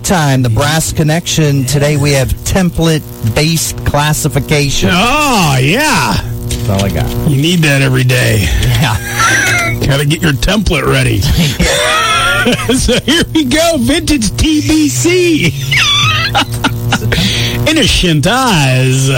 Time, 0.10 0.42
the 0.42 0.50
brass 0.50 0.92
connection. 0.92 1.64
Today 1.66 1.96
we 1.96 2.14
have 2.14 2.30
template 2.30 3.04
based 3.36 3.78
classification. 3.86 4.90
Oh, 4.92 5.56
yeah. 5.62 6.16
That's 6.48 6.68
all 6.68 6.84
I 6.84 6.90
got. 6.90 7.30
You 7.30 7.40
need 7.40 7.60
that 7.60 7.84
every 7.84 8.04
day. 8.04 8.40
Yeah. 8.42 8.98
Got 9.86 9.98
to 9.98 10.08
get 10.08 10.20
your 10.20 10.32
template 10.32 10.88
ready. 10.88 11.22
so 12.76 13.00
here 13.02 13.24
we 13.36 13.46
go. 13.46 13.78
Vintage 13.78 14.32
TBC. 14.32 15.54
Innocent 17.70 18.26
eyes. 18.26 19.12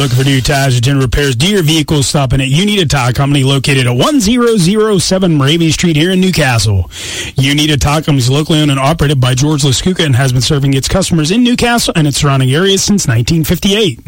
Looking 0.00 0.16
for 0.16 0.24
new 0.24 0.40
tires 0.40 0.78
or 0.78 0.80
general 0.80 1.04
repairs, 1.04 1.36
do 1.36 1.46
your 1.46 1.62
vehicle 1.62 2.02
stopping 2.02 2.40
at 2.40 2.48
You 2.48 2.64
Need 2.64 2.78
a 2.78 2.86
Tire 2.86 3.12
Company 3.12 3.44
located 3.44 3.86
at 3.86 3.94
1007 3.94 5.34
Moravia 5.34 5.70
Street 5.72 5.94
here 5.94 6.10
in 6.10 6.22
Newcastle. 6.22 6.90
You 7.36 7.54
Need 7.54 7.70
a 7.70 7.76
Tire 7.76 8.00
Company 8.00 8.16
is 8.16 8.30
locally 8.30 8.62
owned 8.62 8.70
and 8.70 8.80
operated 8.80 9.20
by 9.20 9.34
George 9.34 9.60
Laskuka 9.60 10.06
and 10.06 10.16
has 10.16 10.32
been 10.32 10.40
serving 10.40 10.72
its 10.72 10.88
customers 10.88 11.30
in 11.30 11.44
Newcastle 11.44 11.92
and 11.96 12.06
its 12.06 12.16
surrounding 12.16 12.50
areas 12.50 12.82
since 12.82 13.06
1958. 13.06 14.00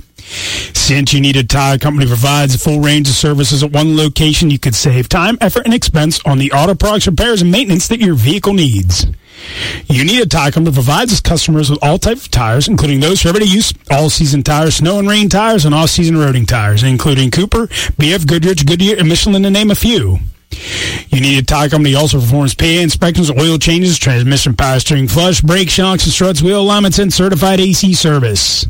Since 0.74 1.12
You 1.12 1.20
Need 1.20 1.37
a 1.37 1.44
Tire 1.44 1.76
Company 1.76 2.07
provides 2.07 2.55
a 2.55 2.59
full 2.59 2.81
range 2.81 3.11
of 3.11 3.14
services 3.14 3.62
at 3.62 3.70
one 3.70 3.94
location, 3.94 4.48
you 4.48 4.59
could 4.59 4.74
save 4.74 5.11
time, 5.11 5.37
effort, 5.42 5.66
and 5.66 5.74
expense 5.74 6.22
on 6.24 6.38
the 6.38 6.52
auto 6.52 6.74
products, 6.74 7.07
repairs, 7.07 7.42
and 7.42 7.52
maintenance 7.52 7.88
that 7.88 8.00
your 8.00 8.14
vehicle 8.14 8.55
needs. 8.55 9.05
You 9.87 10.05
Need 10.05 10.23
a 10.23 10.27
Tire 10.27 10.51
Company 10.51 10.75
provides 10.75 11.12
its 11.12 11.21
customers 11.21 11.71
with 11.71 11.79
all 11.83 11.99
types 11.99 12.25
of 12.25 12.31
tires, 12.31 12.68
including 12.68 13.01
those 13.01 13.23
for 13.23 13.29
everyday 13.29 13.47
use, 13.47 13.75
all-season 13.90 14.42
tires, 14.42 14.77
snow 14.77 14.99
and 14.99 15.09
rain 15.09 15.29
tires, 15.29 15.64
and 15.64 15.75
all-season 15.75 16.16
roading 16.16 16.47
tires, 16.47 16.83
including 16.83 17.31
Cooper, 17.31 17.66
BF 17.66 18.27
Goodrich, 18.27 18.64
Goodyear, 18.66 18.99
and 18.99 19.09
Michelin 19.09 19.42
to 19.42 19.51
name 19.51 19.71
a 19.71 19.75
few. 19.75 20.18
You 21.09 21.21
Need 21.21 21.38
a 21.38 21.45
Tire 21.45 21.68
Company 21.68 21.95
also 21.95 22.21
performs 22.21 22.55
PA 22.55 22.66
inspections, 22.66 23.31
oil 23.31 23.59
changes, 23.59 23.99
transmission 23.99 24.55
power 24.55 24.81
steering 24.81 25.09
flush, 25.09 25.40
brake 25.40 25.71
shocks 25.71 26.05
and 26.05 26.12
struts, 26.12 26.42
wheel 26.42 26.61
alignments, 26.61 26.99
and 26.99 27.12
certified 27.12 27.61
AC 27.61 27.95
service. 27.95 28.66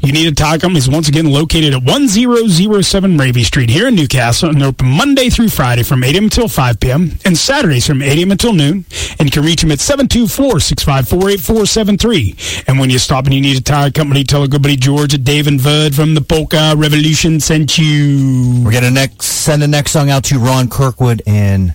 You 0.00 0.12
Need 0.12 0.26
a 0.26 0.34
Tire 0.34 0.58
Company 0.58 0.78
is 0.78 0.88
once 0.88 1.08
again 1.08 1.30
located 1.30 1.74
at 1.74 1.84
1007 1.84 3.16
Ravy 3.16 3.44
Street 3.44 3.70
here 3.70 3.86
in 3.88 3.94
Newcastle 3.94 4.50
and 4.50 4.62
open 4.62 4.88
Monday 4.88 5.30
through 5.30 5.48
Friday 5.48 5.82
from 5.82 6.02
8 6.02 6.14
a.m. 6.14 6.24
until 6.24 6.48
5 6.48 6.80
p.m. 6.80 7.12
and 7.24 7.38
Saturdays 7.38 7.86
from 7.86 8.02
8 8.02 8.18
a.m. 8.18 8.32
until 8.32 8.52
noon. 8.52 8.84
And 9.18 9.28
you 9.28 9.30
can 9.30 9.44
reach 9.44 9.60
them 9.60 9.70
at 9.70 9.78
724-654-8473. 9.78 12.64
And 12.68 12.80
when 12.80 12.90
you 12.90 12.98
stop 12.98 13.24
and 13.26 13.34
you 13.34 13.40
need 13.40 13.56
a 13.56 13.62
tire 13.62 13.90
company, 13.90 14.24
tell 14.24 14.42
a 14.42 14.48
good 14.48 14.62
buddy 14.62 14.76
George 14.76 15.14
at 15.14 15.24
Dave 15.24 15.46
and 15.46 15.62
Bud 15.62 15.94
from 15.94 16.14
the 16.14 16.20
Polka 16.20 16.74
Revolution 16.76 17.40
sent 17.40 17.78
you. 17.78 18.62
We're 18.64 18.72
gonna 18.72 18.90
next 18.90 19.26
send 19.26 19.62
the 19.62 19.68
next 19.68 19.92
song 19.92 20.10
out 20.10 20.24
to 20.24 20.38
Ron 20.38 20.68
Kirkwood 20.68 21.22
and 21.26 21.74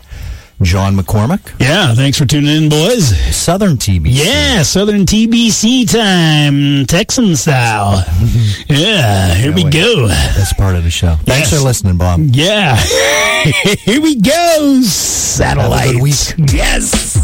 John 0.62 0.96
McCormick, 0.98 1.54
Yeah, 1.60 1.94
thanks 1.94 2.18
for 2.18 2.26
tuning 2.26 2.64
in, 2.64 2.70
boys. 2.70 3.16
Southern 3.36 3.78
TBC. 3.78 4.08
Yeah, 4.26 4.64
Southern 4.64 5.06
TBC 5.06 5.88
time, 5.88 6.86
Texan 6.88 7.36
style. 7.36 8.04
Yeah, 8.68 9.34
here 9.36 9.54
we 9.54 9.64
wait. 9.66 9.74
go. 9.74 10.08
That's 10.08 10.54
part 10.54 10.76
of 10.76 10.84
the 10.84 10.90
show. 10.90 11.16
Thanks 11.26 11.52
Yes. 11.52 11.60
for 11.62 11.66
listening, 11.66 11.98
Bob. 11.98 12.20
Yeah. 12.34 12.76
Here 13.86 14.02
we 14.02 14.16
go. 14.20 14.82
Satellite. 14.84 15.80
Have 15.82 15.90
a 15.90 15.94
good 15.94 16.02
week. 16.02 16.52
Yes. 16.54 17.18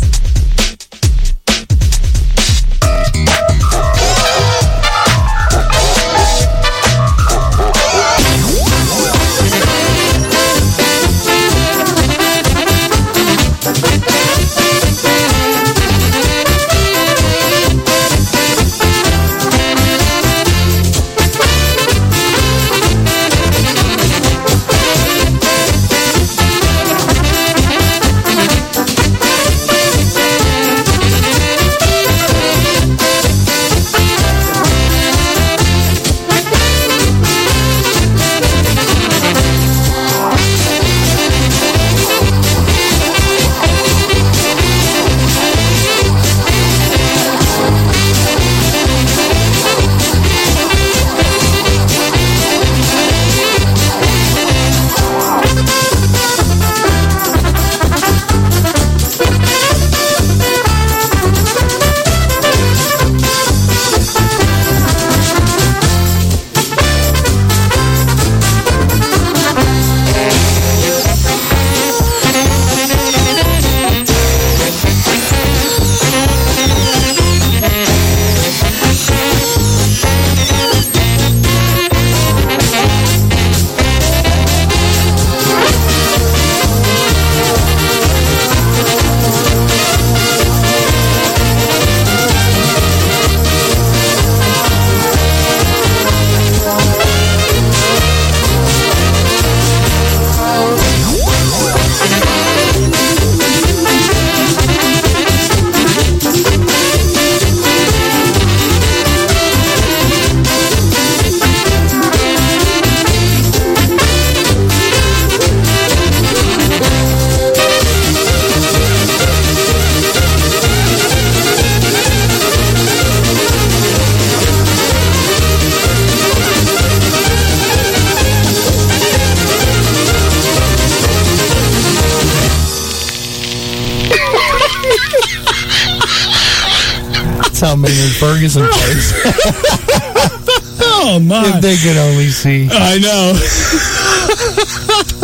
They 141.73 141.89
could 141.89 141.97
only 141.97 142.27
see. 142.27 142.69
I 142.71 142.99
know. 142.99 143.33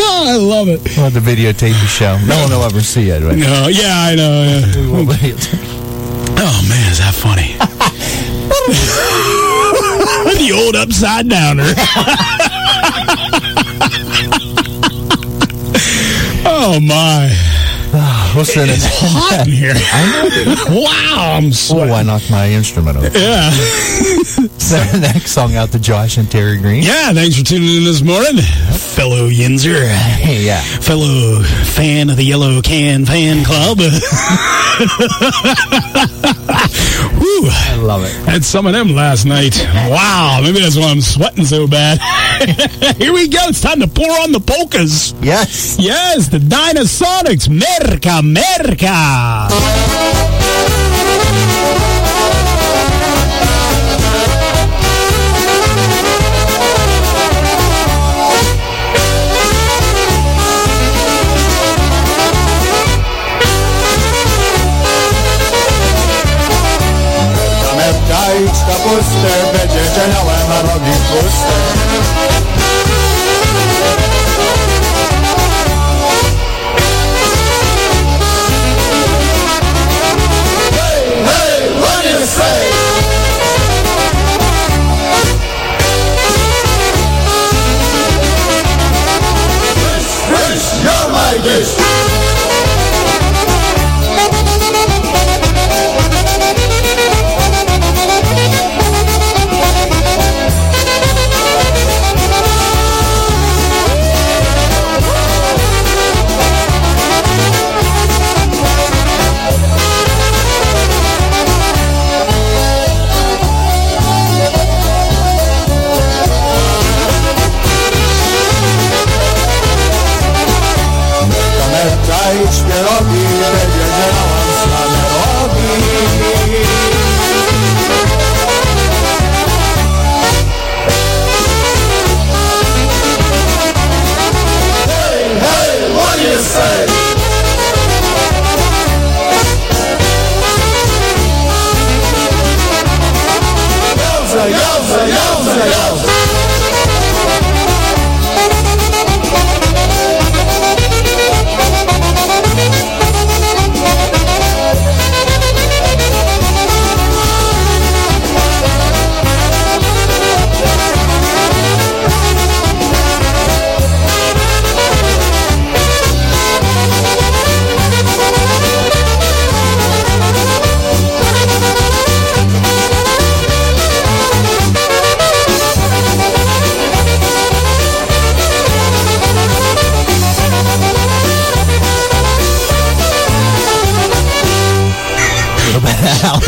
I 0.01 0.35
love 0.35 0.67
it. 0.67 0.81
We'll 0.97 1.09
have 1.09 1.13
to 1.13 1.19
videotape 1.19 1.79
the 1.79 1.87
show. 1.87 2.17
No 2.25 2.41
one 2.41 2.49
will 2.49 2.63
ever 2.63 2.81
see 2.81 3.09
it. 3.09 3.21
Right? 3.21 3.37
No, 3.37 3.67
yeah, 3.67 3.93
I 3.93 4.15
know. 4.15 4.43
Yeah. 4.43 4.75
We 4.81 4.87
will 4.89 5.05
videotape. 5.05 5.61
Oh 6.41 6.65
man, 6.67 6.91
is 6.91 6.97
that 6.97 7.13
funny? 7.13 7.53
the 10.39 10.51
old 10.55 10.75
upside 10.75 11.29
downer. 11.29 11.71
oh 16.45 16.79
my! 16.81 17.29
We'll 18.39 18.45
send 18.45 18.71
it. 18.71 18.79
Hot 18.81 19.45
in 19.47 19.51
here. 19.53 19.73
wow, 20.71 21.35
I'm 21.35 21.47
Oh, 21.47 21.51
sweating. 21.51 21.93
I 21.93 22.03
knocked 22.03 22.31
my 22.31 22.47
instrument 22.47 22.95
over. 22.95 23.07
Yeah. 23.11 23.51
Send 23.51 24.89
the 24.95 24.99
next 25.13 25.31
song 25.31 25.55
out 25.57 25.73
to 25.73 25.79
Josh 25.79 26.15
and 26.17 26.31
Terry 26.31 26.57
Green. 26.57 26.81
Yeah, 26.83 27.11
thanks 27.11 27.35
for 27.37 27.43
tuning 27.43 27.67
in 27.75 27.83
this 27.83 28.01
morning, 28.01 28.37
fellow 28.37 29.27
Yinzer, 29.27 29.85
Hey, 29.89 30.45
yeah. 30.45 30.61
fellow 30.61 31.41
fan 31.43 32.09
of 32.09 32.15
the 32.15 32.23
Yellow 32.23 32.61
Can 32.61 33.05
Fan 33.05 33.43
Club. 33.43 33.79
Whew, 37.19 37.49
I 37.51 37.75
love 37.81 38.03
it. 38.05 38.13
had 38.25 38.45
some 38.45 38.65
of 38.67 38.71
them 38.73 38.89
last 38.95 39.25
night. 39.25 39.59
Wow, 39.89 40.39
maybe 40.41 40.61
that's 40.61 40.77
why 40.77 40.89
I'm 40.91 41.01
sweating 41.01 41.43
so 41.43 41.67
bad. 41.67 41.99
Here 42.95 43.11
we 43.11 43.27
go. 43.27 43.39
It's 43.49 43.59
time 43.59 43.81
to 43.81 43.87
pour 43.87 44.09
on 44.21 44.31
the 44.31 44.39
polkas. 44.39 45.13
Yes. 45.21 45.77
Yes, 45.77 46.29
the 46.29 46.37
Dynasonics. 46.39 47.49
Merca, 47.49 48.21
Merca. 48.29 49.47
Merka 67.77 68.33
idź 68.43 68.59
kapustę, 68.59 69.31
będzie 69.53 69.91
dzielałem, 69.95 70.51
a 70.51 70.61
robi 70.61 70.91
puste. 70.91 71.78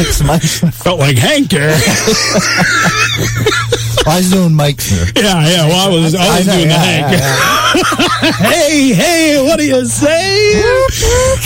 Meichner. 0.06 0.74
Felt 0.84 1.00
like 1.00 1.18
Hank 1.18 1.54
eh? 1.54 1.58
there. 1.60 1.74
I 4.08 4.18
was 4.18 4.32
doing 4.32 4.52
Meichner. 4.52 5.16
yeah, 5.16 5.48
yeah. 5.48 5.68
Well, 5.68 5.90
I 5.90 6.02
was, 6.02 6.16
I 6.16 6.38
was 6.38 6.48
know, 6.48 6.54
doing 6.54 6.68
the 6.68 6.74
yeah, 6.74 6.80
Hank. 6.80 7.12
yeah, 7.12 7.20
yeah. 8.24 8.32
hey, 8.50 8.94
hey, 8.94 9.42
what 9.46 9.60
do 9.60 9.66
you 9.66 9.86
say? 9.86 10.62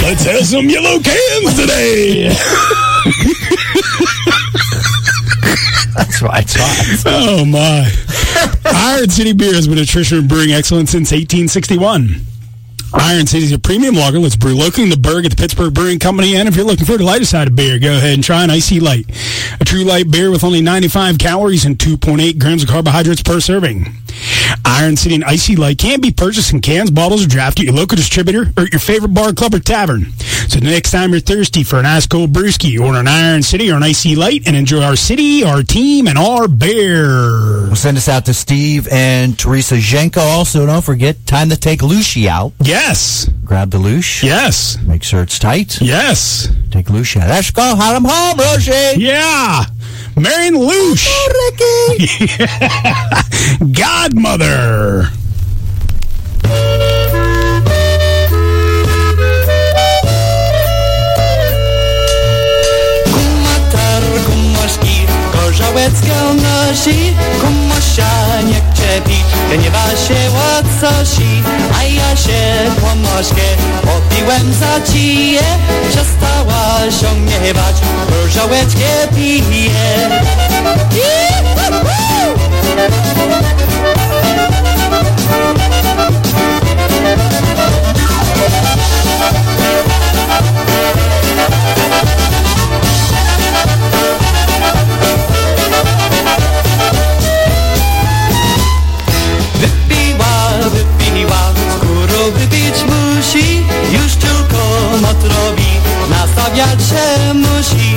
Let's 0.02 0.24
have 0.24 0.46
some 0.46 0.70
yellow 0.70 1.00
cans 1.00 1.56
today. 1.60 2.30
That's 5.96 6.22
what 6.22 6.32
I 6.32 6.42
thought. 6.42 7.04
Oh 7.08 7.46
my! 7.46 7.90
Iron 8.66 9.10
City 9.10 9.34
Beer 9.34 9.54
has 9.54 9.68
been 9.68 9.78
a 9.78 9.86
tradition 9.86 10.20
of 10.20 10.28
brewing 10.28 10.52
excellence 10.52 10.92
since 10.92 11.12
1861. 11.12 12.35
Iron 12.98 13.28
City 13.28 13.54
a 13.54 13.60
premium 13.60 13.96
lager. 13.96 14.20
Let's 14.20 14.36
brew 14.36 14.56
locally 14.56 14.84
in 14.84 14.90
the 14.90 14.98
Burgh 14.98 15.26
at 15.26 15.32
the 15.32 15.38
Pittsburgh 15.38 15.74
Brewing 15.74 16.00
Company. 16.00 16.36
And 16.36 16.48
if 16.48 16.56
you're 16.56 16.66
looking 16.66 16.86
for 16.86 16.98
the 16.98 17.04
lighter 17.04 17.26
side 17.26 17.48
of 17.48 17.56
beer, 17.56 17.78
go 17.80 17.98
ahead 17.98 18.14
and 18.14 18.24
try 18.24 18.44
an 18.44 18.50
IC 18.50 18.82
Light. 18.82 19.06
A 19.60 19.66
true 19.66 19.84
light 19.84 20.10
beer 20.10 20.32
with 20.32 20.44
only 20.44 20.62
95 20.62 21.18
calories 21.18 21.66
and 21.66 21.78
2.8 21.78 22.40
grams 22.40 22.64
of 22.64 22.70
carbohydrates 22.70 23.22
per 23.22 23.40
serving. 23.40 23.96
Iron 24.64 24.96
City 24.98 25.16
and 25.16 25.24
IC 25.24 25.58
Light 25.58 25.78
can 25.78 26.02
be 26.02 26.12
purchased 26.12 26.52
in 26.54 26.62
cans, 26.62 26.92
bottles, 26.92 27.26
or 27.26 27.28
draft 27.28 27.60
at 27.60 27.66
your 27.66 27.74
local 27.74 27.96
distributor 27.96 28.52
or 28.58 28.64
at 28.64 28.72
your 28.74 28.80
favorite 28.80 29.14
bar, 29.14 29.34
club, 29.34 29.54
or 29.54 29.60
tavern. 29.60 30.12
So 30.48 30.60
the 30.60 30.66
next 30.66 30.92
time 30.92 31.12
you're 31.12 31.20
thirsty 31.20 31.64
for 31.64 31.80
an 31.80 31.86
ice 31.86 32.06
cold 32.08 32.32
brewski, 32.32 32.80
order 32.80 33.00
an 33.00 33.08
Iron 33.08 33.44
City 33.44 33.72
or 33.72 33.76
an 33.76 33.84
IC 33.84 34.18
Light 34.18 34.44
and 34.48 34.56
enjoy 34.56 34.82
our 34.82 34.96
city, 34.96 35.44
our 35.44 35.64
team, 35.64 36.08
and 36.08 36.18
our 36.18 36.48
beer. 36.48 37.68
We'll 37.68 37.76
send 37.76 37.98
us 37.98 38.08
out 38.10 38.26
to 38.26 38.34
Steve 38.34 38.88
and 38.92 39.38
Teresa 39.38 39.76
Zhenko. 39.76 40.18
Also, 40.18 40.66
don't 40.66 40.84
forget, 40.84 41.26
time 41.26 41.50
to 41.50 41.58
take 41.58 41.82
Lucy 41.82 42.30
out. 42.30 42.54
Yes. 42.62 43.30
Grab 43.44 43.72
the 43.72 43.80
Lush. 43.80 44.24
Yes. 44.24 44.78
Make 44.84 45.04
sure 45.04 45.22
it's 45.22 45.40
tight. 45.40 45.82
Yes. 45.82 46.48
Take 46.72 46.90
Lucy 46.90 47.20
out. 47.20 47.30
Let's 47.30 47.52
go. 47.52 47.76
Him 47.76 48.04
home, 48.06 48.38
Rosie. 48.38 49.00
Yeah. 49.02 49.66
Marion 50.16 50.56
Loosh. 50.56 51.10
Godmother. 53.60 55.12
Kumatar, 63.12 64.04
kumaśki, 64.26 65.06
gorzałecka 65.34 66.34
nosi 66.34 67.14
Kumosia 67.42 67.65
czepi, 68.96 69.24
gniewa 69.52 69.90
się 69.90 70.16
łacosi 70.32 71.44
A 71.80 71.84
ja 71.84 72.16
się 72.16 72.72
kumośkę 72.82 73.48
opiłem 73.98 74.54
za 74.54 74.92
cije 74.94 75.42
Przestała 75.90 76.92
się 76.92 77.26
gniewać, 77.26 77.76
gorzałeckie 78.10 79.08
pije 79.16 80.10
robi 105.28 105.72
Nastawiać 106.10 106.80
się 106.90 107.34
musi, 107.34 107.96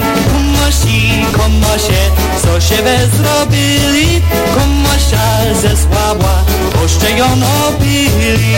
musi 0.53 1.27
komosie. 1.33 2.11
Co 2.43 2.61
się 2.61 2.77
zrobili, 3.17 4.23
komosia 4.55 5.55
zesłabła 5.63 6.45
Oście 6.85 7.11
ją 7.11 7.27
opili 7.69 8.55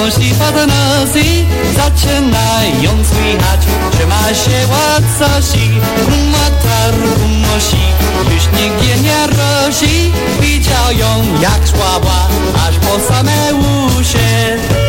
musi 0.08 0.34
pod 0.36 0.56
nosi 0.56 1.46
Zaczynają 1.76 3.06
słychać, 3.06 3.62
ma 4.10 4.34
się 4.34 4.68
łacosi 4.68 5.70
Kumoter 6.06 6.94
musi, 7.28 7.84
już 8.34 8.44
nigdzie 8.44 9.02
nie 9.02 9.28
rosi 9.28 10.12
Widział 10.42 10.92
ją 10.92 11.42
jak 11.42 11.68
słaba, 11.68 12.28
aż 12.68 12.76
po 12.76 13.14
same 13.14 13.54
uszy 13.56 14.87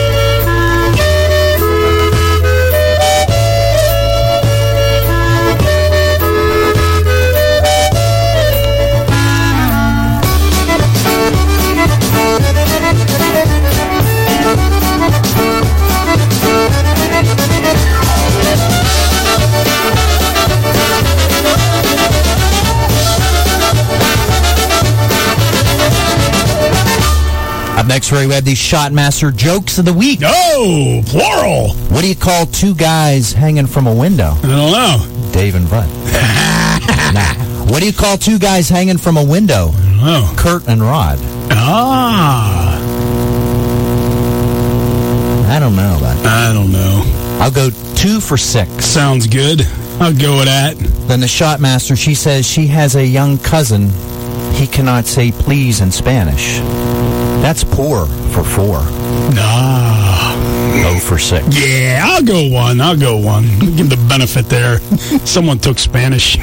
Up 27.88 27.94
next, 27.94 28.12
Ray, 28.12 28.26
we 28.26 28.34
have 28.34 28.44
these 28.44 28.58
Shotmaster 28.58 29.34
jokes 29.34 29.78
of 29.78 29.86
the 29.86 29.94
week. 29.94 30.20
Oh, 30.22 31.00
plural. 31.06 31.70
What 31.90 32.02
do 32.02 32.08
you 32.08 32.14
call 32.14 32.44
two 32.44 32.74
guys 32.74 33.32
hanging 33.32 33.66
from 33.66 33.86
a 33.86 33.94
window? 33.94 34.32
I 34.42 34.42
don't 34.42 34.72
know. 34.72 35.30
Dave 35.32 35.54
and 35.54 35.64
Bud. 35.70 35.88
nah. 37.14 37.64
What 37.64 37.80
do 37.80 37.86
you 37.86 37.94
call 37.94 38.18
two 38.18 38.38
guys 38.38 38.68
hanging 38.68 38.98
from 38.98 39.16
a 39.16 39.24
window? 39.24 39.70
Oh. 39.72 40.34
Kurt 40.36 40.68
and 40.68 40.82
Rod. 40.82 41.18
Ah. 41.50 42.78
I 45.48 45.58
don't 45.58 45.74
know 45.74 45.96
about 45.96 46.26
I 46.26 46.52
don't 46.52 46.70
know. 46.70 47.38
I'll 47.40 47.50
go 47.50 47.70
two 47.96 48.20
for 48.20 48.36
six. 48.36 48.84
Sounds 48.84 49.26
good. 49.26 49.62
I'll 49.98 50.12
go 50.12 50.36
with 50.36 50.44
that. 50.44 50.76
Then 51.08 51.20
the 51.20 51.26
Shotmaster, 51.26 51.96
she 51.96 52.14
says 52.14 52.46
she 52.46 52.66
has 52.66 52.96
a 52.96 53.06
young 53.06 53.38
cousin. 53.38 53.88
He 54.52 54.66
cannot 54.66 55.06
say 55.06 55.32
please 55.32 55.80
in 55.80 55.90
Spanish. 55.90 56.60
That's 57.40 57.64
poor 57.64 58.06
for 58.32 58.44
four. 58.44 58.78
Ah. 59.40 60.34
Oh 60.84 60.98
for 60.98 61.18
six. 61.18 61.46
Yeah, 61.58 62.02
I'll 62.04 62.22
go 62.22 62.48
one. 62.48 62.80
I'll 62.80 62.96
go 62.96 63.16
one. 63.16 63.44
Give 63.76 63.88
the 63.88 63.96
benefit 64.08 64.46
there. 64.46 64.78
Someone 65.26 65.58
took 65.58 65.78
Spanish. 65.78 66.36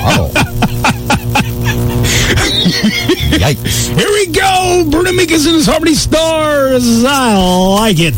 Oh. 0.00 0.30
Yikes. 3.38 3.88
Here 3.96 4.08
we 4.08 4.26
go. 4.26 4.84
Bruno 4.90 5.12
Mikas 5.12 5.46
and 5.46 5.54
his 5.56 5.66
Harmony 5.66 5.94
Stars. 5.94 7.04
I 7.04 7.36
like 7.36 7.96
it. 7.98 8.14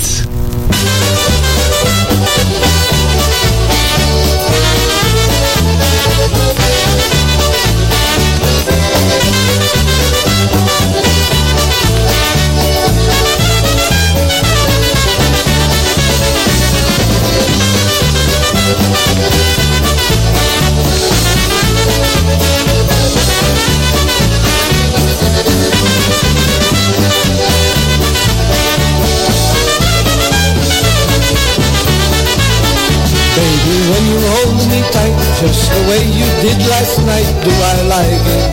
Just 35.40 35.72
the 35.72 35.82
way 35.88 36.04
you 36.04 36.28
did 36.44 36.60
last 36.68 37.00
night, 37.08 37.24
do 37.40 37.48
I 37.48 37.74
like 37.88 38.24
it? 38.28 38.44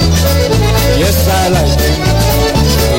Yes, 0.96 1.20
I 1.28 1.52
like 1.52 1.76
it. 1.84 2.00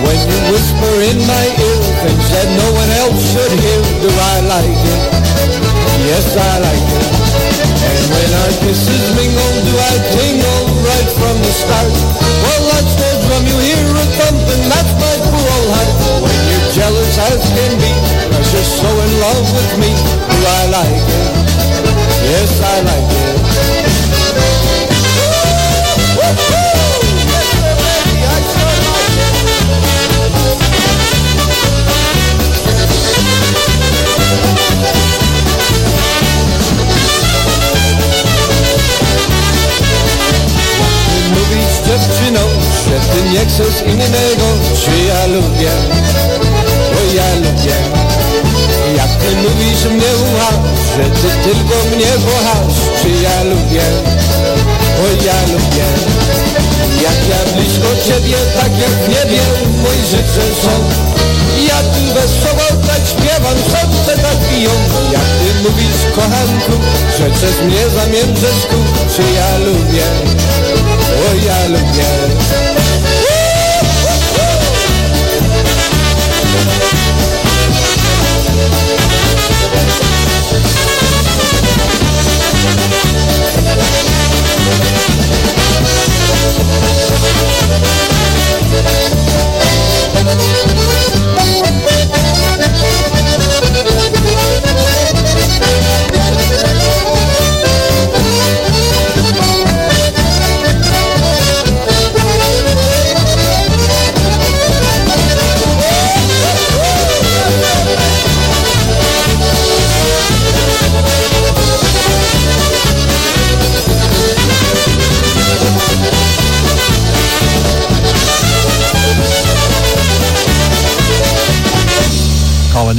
When 0.05 0.19
you 0.29 0.39
whisper 0.53 0.93
in 1.09 1.17
my 1.25 1.45
ear 1.57 1.81
things 2.05 2.27
that 2.37 2.49
no 2.53 2.69
one 2.77 2.93
else 3.01 3.17
should 3.33 3.49
hear, 3.49 3.81
do 4.05 4.11
I 4.13 4.37
like 4.45 4.77
it? 4.93 5.03
Yes, 6.05 6.37
I 6.37 6.69
like 6.69 6.89
it. 7.01 7.07
And 7.89 8.05
when 8.13 8.31
our 8.45 8.53
kisses 8.61 9.05
mingle, 9.17 9.57
do 9.65 9.73
I 9.81 9.95
tingle 10.13 10.65
right 10.85 11.11
from 11.17 11.37
the 11.41 11.53
start? 11.57 11.93
Well, 12.45 12.63
that's 12.69 12.93
the 12.93 13.09
drum 13.25 13.45
you 13.49 13.57
hear 13.73 13.89
a 13.89 14.05
thumping, 14.21 14.65
that's 14.69 14.93
my 15.01 15.17
cool 15.33 15.65
heart. 15.73 15.93
When 16.29 16.39
you're 16.45 16.69
jealous 16.77 17.17
as 17.25 17.41
can 17.57 17.73
be, 17.81 17.93
cause 18.37 18.53
you're 18.53 18.69
so 18.69 18.91
in 18.93 19.13
love 19.25 19.49
with 19.49 19.73
me, 19.81 19.91
do 20.29 20.39
I 20.45 20.63
like 20.77 21.09
it? 21.09 21.98
Yes, 22.23 22.61
I 22.61 22.83
like 22.83 24.75
it. 24.75 24.78
Przecież 67.33 67.61
mnie 67.61 67.89
zamięczesz 67.89 68.67
tu, 68.71 68.77
czy 69.17 69.23
ja 69.23 69.59
lubię, 69.59 70.05
o 71.31 71.47
ja 71.47 71.69
lubię. 71.69 72.28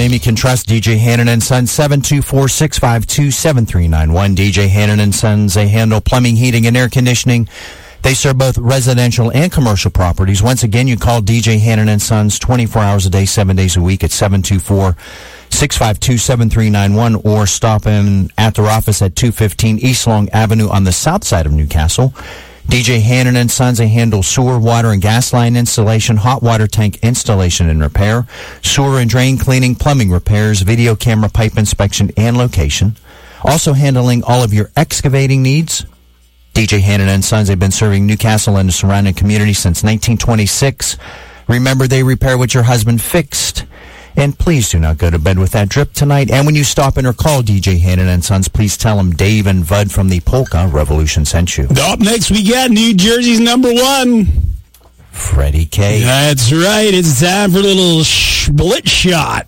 You 0.10 0.20
can 0.20 0.36
trust. 0.36 0.68
DJ 0.68 0.98
Hannon 0.98 1.28
and 1.28 1.44
Sons, 1.44 1.72
724-652-7391. 1.72 4.36
DJ 4.36 4.68
Hannon 4.68 5.00
and 5.00 5.14
Sons, 5.14 5.54
they 5.54 5.68
handle 5.68 6.02
plumbing, 6.02 6.36
heating, 6.36 6.66
and 6.66 6.76
air 6.76 6.90
conditioning. 6.90 7.48
They 8.02 8.16
serve 8.16 8.40
both 8.40 8.58
residential 8.58 9.32
and 9.32 9.52
commercial 9.52 9.92
properties. 9.92 10.42
Once 10.42 10.64
again, 10.64 10.88
you 10.88 10.98
call 10.98 11.22
DJ 11.22 11.60
Hannon 11.60 11.90
and 11.90 12.02
Sons 12.02 12.40
24 12.40 12.82
hours 12.82 13.06
a 13.06 13.12
day, 13.12 13.26
7 13.26 13.56
days 13.56 13.78
a 13.78 13.82
week 13.82 14.04
at 14.04 14.10
724 14.10 14.96
652 15.52 16.18
7391 16.18 17.32
or 17.32 17.46
stop 17.46 17.86
in 17.86 18.32
at 18.36 18.56
their 18.56 18.66
office 18.66 19.04
at 19.04 19.16
215 19.16 19.78
East 19.78 20.08
Long 20.08 20.28
Avenue 20.30 20.70
on 20.70 20.86
the 20.86 20.92
south 20.92 21.24
side 21.24 21.46
of 21.46 21.52
Newcastle. 21.52 22.16
DJ 22.70 23.02
Hannon 23.02 23.36
and 23.36 23.50
Sons, 23.50 23.80
they 23.80 23.88
handle 23.88 24.22
sewer, 24.22 24.60
water, 24.60 24.92
and 24.92 25.02
gas 25.02 25.34
line 25.34 25.56
installation, 25.56 26.18
hot 26.18 26.44
water 26.44 26.68
tank 26.68 27.00
installation 27.02 27.68
and 27.68 27.82
repair, 27.82 28.28
sewer 28.62 29.00
and 29.00 29.10
drain 29.10 29.40
cleaning, 29.40 29.74
plumbing 29.74 30.12
repairs, 30.12 30.62
video 30.62 30.96
camera 30.96 31.30
pipe 31.30 31.58
inspection 31.58 32.12
and 32.16 32.38
location. 32.38 32.96
Also 33.44 33.74
handling 33.74 34.24
all 34.24 34.44
of 34.44 34.54
your 34.54 34.70
excavating 34.78 35.42
needs. 35.42 35.84
DJ 36.54 36.80
Hannon 36.80 37.10
and 37.10 37.26
Sons, 37.26 37.48
they've 37.48 37.58
been 37.58 37.72
serving 37.72 38.06
Newcastle 38.06 38.58
and 38.58 38.70
the 38.70 38.74
surrounding 38.74 39.16
community 39.16 39.54
since 39.54 39.82
1926. 39.82 40.96
Remember, 41.48 41.88
they 41.88 42.04
repair 42.04 42.38
what 42.38 42.54
your 42.54 42.64
husband 42.64 43.02
fixed. 43.02 43.66
And 44.16 44.38
please 44.38 44.70
do 44.70 44.80
not 44.80 44.98
go 44.98 45.10
to 45.10 45.20
bed 45.20 45.40
with 45.40 45.52
that 45.52 45.70
drip 45.70 45.94
tonight. 45.94 46.30
And 46.32 46.46
when 46.46 46.56
you 46.56 46.64
stop 46.64 46.98
in 46.98 47.06
or 47.06 47.14
call 47.14 47.42
DJ 47.42 47.80
Hannon 47.80 48.08
and 48.08 48.24
Sons, 48.24 48.48
please 48.48 48.78
tell 48.78 48.98
them 48.98 49.12
Dave 49.12 49.48
and 49.48 49.68
Bud 49.68 49.92
from 49.92 50.10
the 50.10 50.20
Polka 50.22 50.68
Revolution 50.68 51.26
sent 51.26 51.58
you. 51.58 51.68
Up 51.82 52.00
next, 52.00 52.32
we 52.32 52.48
got 52.48 52.72
New 52.72 52.94
Jersey's 52.94 53.40
number 53.40 53.74
one. 53.74 54.28
Freddie 55.12 55.66
K. 55.66 56.02
That's 56.02 56.52
right. 56.52 56.94
It's 56.94 57.20
time 57.22 57.52
for 57.52 57.60
a 57.60 57.62
little 57.62 58.04
split 58.04 58.88
shot. 58.88 59.48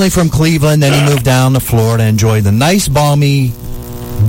Originally 0.00 0.22
from 0.22 0.30
Cleveland, 0.30 0.82
then 0.82 0.94
he 0.94 1.12
moved 1.12 1.26
down 1.26 1.52
to 1.52 1.60
Florida, 1.60 2.04
enjoyed 2.04 2.44
the 2.44 2.50
nice, 2.52 2.88
balmy 2.88 3.52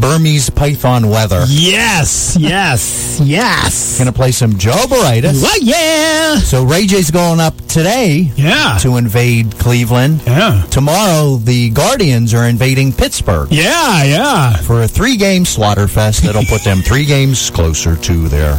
Burmese 0.01 0.49
python 0.49 1.07
weather. 1.07 1.45
Yes, 1.47 2.35
yes, 2.37 3.21
yes. 3.23 3.97
Gonna 3.97 4.11
play 4.11 4.33
some 4.33 4.57
Joe 4.57 4.73
Baritis. 4.73 5.41
Well, 5.41 5.61
yeah. 5.61 6.35
So 6.39 6.65
Ray 6.65 6.87
J's 6.87 7.09
going 7.09 7.39
up 7.39 7.55
today 7.67 8.33
Yeah. 8.35 8.79
to 8.81 8.97
invade 8.97 9.57
Cleveland. 9.59 10.23
Yeah. 10.27 10.61
Tomorrow, 10.71 11.37
the 11.37 11.69
Guardians 11.69 12.33
are 12.33 12.49
invading 12.49 12.91
Pittsburgh 12.91 13.47
Yeah, 13.49 14.03
yeah. 14.03 14.57
for 14.57 14.81
a 14.81 14.89
three-game 14.89 15.45
slaughter 15.45 15.87
fest 15.87 16.23
that'll 16.23 16.43
put 16.43 16.65
them 16.65 16.81
three 16.81 17.05
games 17.05 17.49
closer 17.49 17.95
to 17.95 18.27
their 18.27 18.57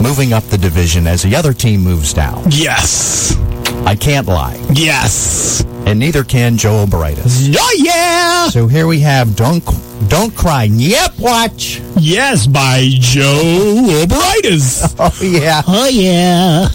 moving 0.00 0.32
up 0.32 0.44
the 0.50 0.58
division 0.58 1.08
as 1.08 1.22
the 1.22 1.34
other 1.34 1.52
team 1.52 1.80
moves 1.80 2.12
down. 2.14 2.44
Yes. 2.50 3.36
I 3.84 3.94
can't 3.96 4.26
lie, 4.28 4.60
Yes. 4.72 5.64
And 5.86 5.98
neither 5.98 6.22
can 6.24 6.58
Joe 6.58 6.84
Baritis. 6.86 7.56
Oh, 7.58 7.74
yeah. 7.78 8.48
So 8.48 8.66
here 8.66 8.86
we 8.86 9.00
have 9.00 9.34
"Don't 9.36 9.64
Don't 10.08 10.34
Cry." 10.34 10.64
Yep, 10.64 11.18
watch. 11.18 11.80
Yes, 11.96 12.46
by 12.46 12.88
Joe 13.00 14.04
Obritas. 14.04 14.94
Oh 14.98 15.22
yeah. 15.22 15.62
Oh, 15.66 15.88
yeah. 15.88 16.68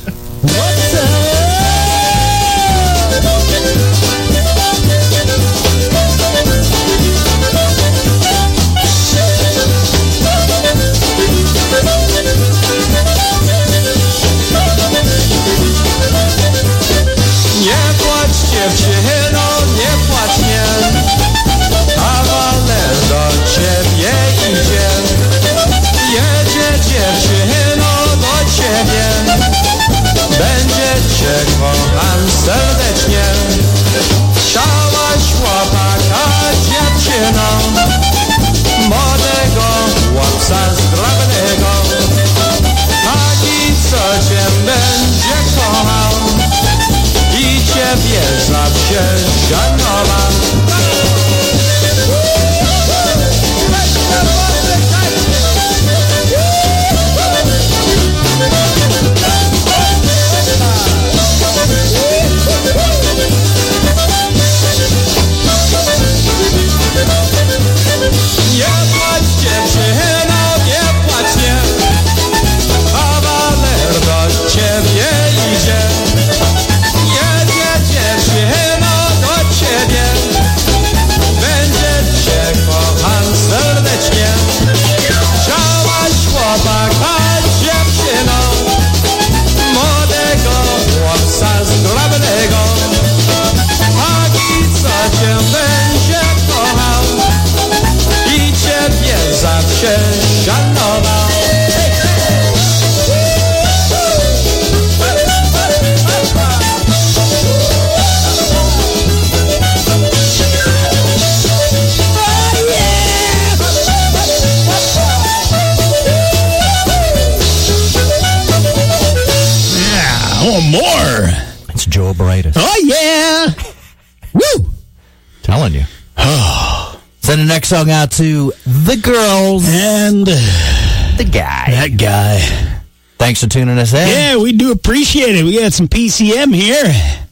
song 127.71 127.89
out 127.89 128.11
to 128.11 128.51
the 128.65 128.99
girls 129.01 129.63
and 129.65 130.27
uh, 130.27 131.15
the 131.15 131.23
guy. 131.23 131.71
That 131.71 131.95
guy. 131.97 132.81
Thanks 133.17 133.41
for 133.41 133.47
tuning 133.47 133.77
us 133.77 133.93
in. 133.93 134.09
Yeah, 134.09 134.35
we 134.35 134.51
do 134.51 134.73
appreciate 134.73 135.37
it. 135.37 135.45
We 135.45 135.57
got 135.57 135.71
some 135.71 135.87
PCM 135.87 136.53
here. 136.53 136.83
A 136.83 137.25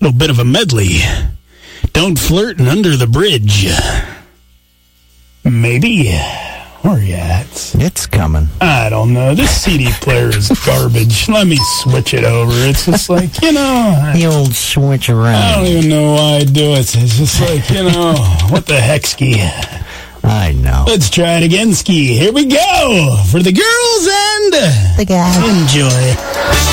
little 0.00 0.16
bit 0.16 0.30
of 0.30 0.38
a 0.38 0.44
medley. 0.44 0.98
Don't 1.92 2.16
flirt 2.16 2.60
and 2.60 2.68
under 2.68 2.96
the 2.96 3.08
bridge. 3.08 3.66
Maybe. 5.42 6.12
Where 6.82 6.94
are 6.94 7.00
you 7.00 7.14
at? 7.14 7.74
It's 7.74 8.06
coming. 8.06 8.46
I 8.60 8.90
don't 8.90 9.12
know. 9.12 9.34
This 9.34 9.50
CD 9.50 9.90
player 10.00 10.28
is 10.28 10.48
garbage. 10.66 11.28
Let 11.28 11.48
me 11.48 11.58
switch 11.82 12.14
it 12.14 12.22
over. 12.22 12.52
It's 12.54 12.86
just 12.86 13.10
like, 13.10 13.42
you 13.42 13.50
know. 13.50 14.12
The 14.14 14.26
old 14.26 14.54
switch 14.54 15.10
around. 15.10 15.34
I 15.34 15.56
don't 15.56 15.66
even 15.66 15.90
know 15.90 16.12
why 16.12 16.36
I 16.36 16.44
do 16.44 16.74
it. 16.74 16.94
It's 16.94 17.18
just 17.18 17.40
like, 17.40 17.68
you 17.70 17.90
know, 17.90 18.14
what 18.50 18.66
the 18.66 18.80
heck's 18.80 19.14
heckski? 19.16 19.69
now. 20.84 20.90
Let's 20.90 21.10
try 21.10 21.36
it 21.38 21.42
again, 21.42 21.72
Ski. 21.72 22.16
Here 22.16 22.32
we 22.32 22.46
go 22.46 23.22
for 23.30 23.40
the 23.40 23.52
girls 23.52 24.08
and 24.08 24.98
the 24.98 25.04
guys. 25.06 25.36
Enjoy. 25.36 26.69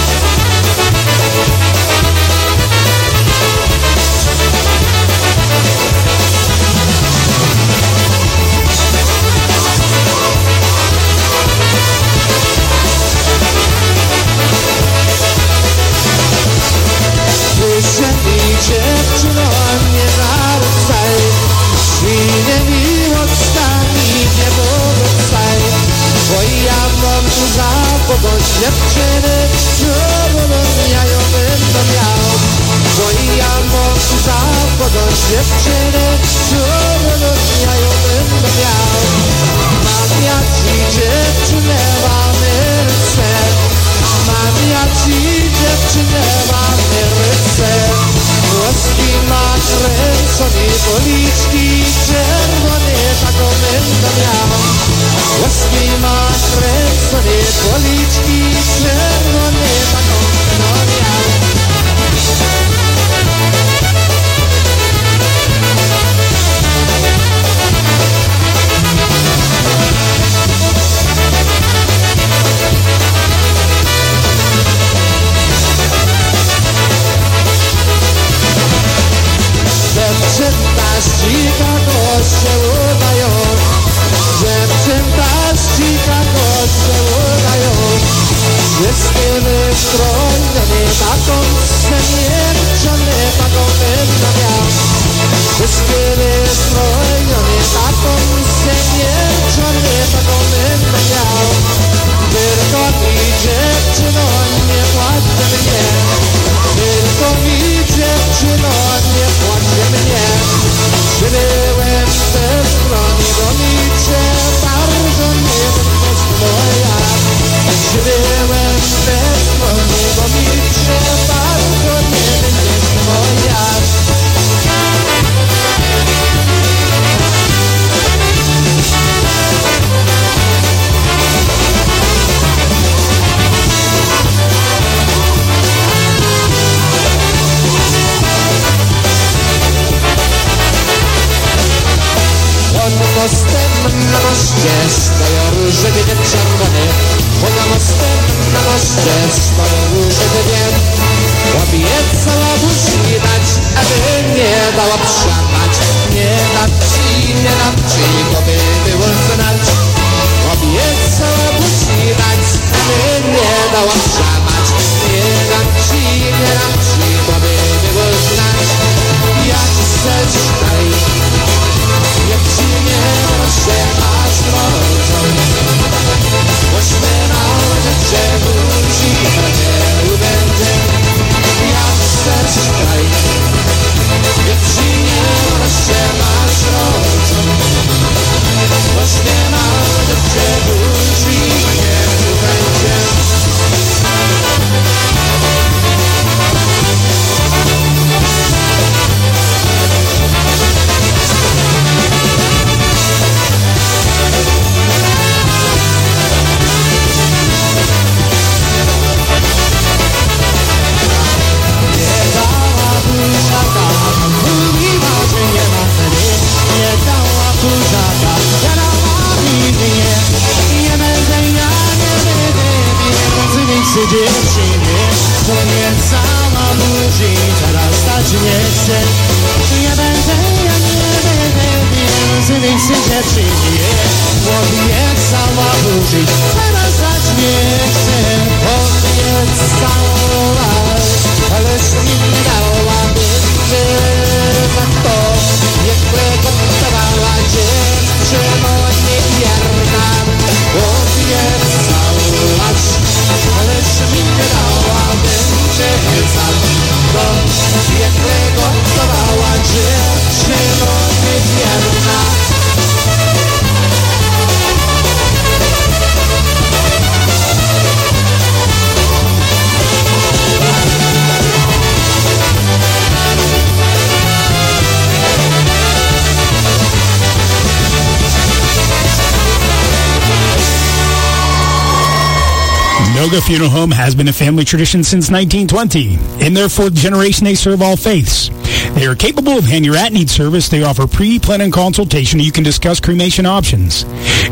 Funeral 283.48 283.70
Home 283.70 283.92
has 283.92 284.14
been 284.14 284.28
a 284.28 284.34
family 284.34 284.66
tradition 284.66 285.06
since 285.06 285.32
1920. 285.32 286.46
In 286.46 286.54
their 286.54 286.68
fourth 286.68 286.94
generation, 286.94 287.46
they 287.46 287.56
serve 287.56 287.82
all 287.82 287.96
faiths. 287.96 288.50
They 288.94 289.06
are 289.06 289.16
capable 289.16 289.54
of 289.54 289.64
hand 289.64 289.86
your 289.86 289.96
at-need 289.96 290.30
service. 290.30 290.68
They 290.68 290.84
offer 290.84 291.08
pre-planning 291.08 291.72
consultation. 291.72 292.42
You 292.42 292.52
can 292.52 292.66
discuss 292.66 293.00
cremation 293.00 293.46
options. 293.46 294.04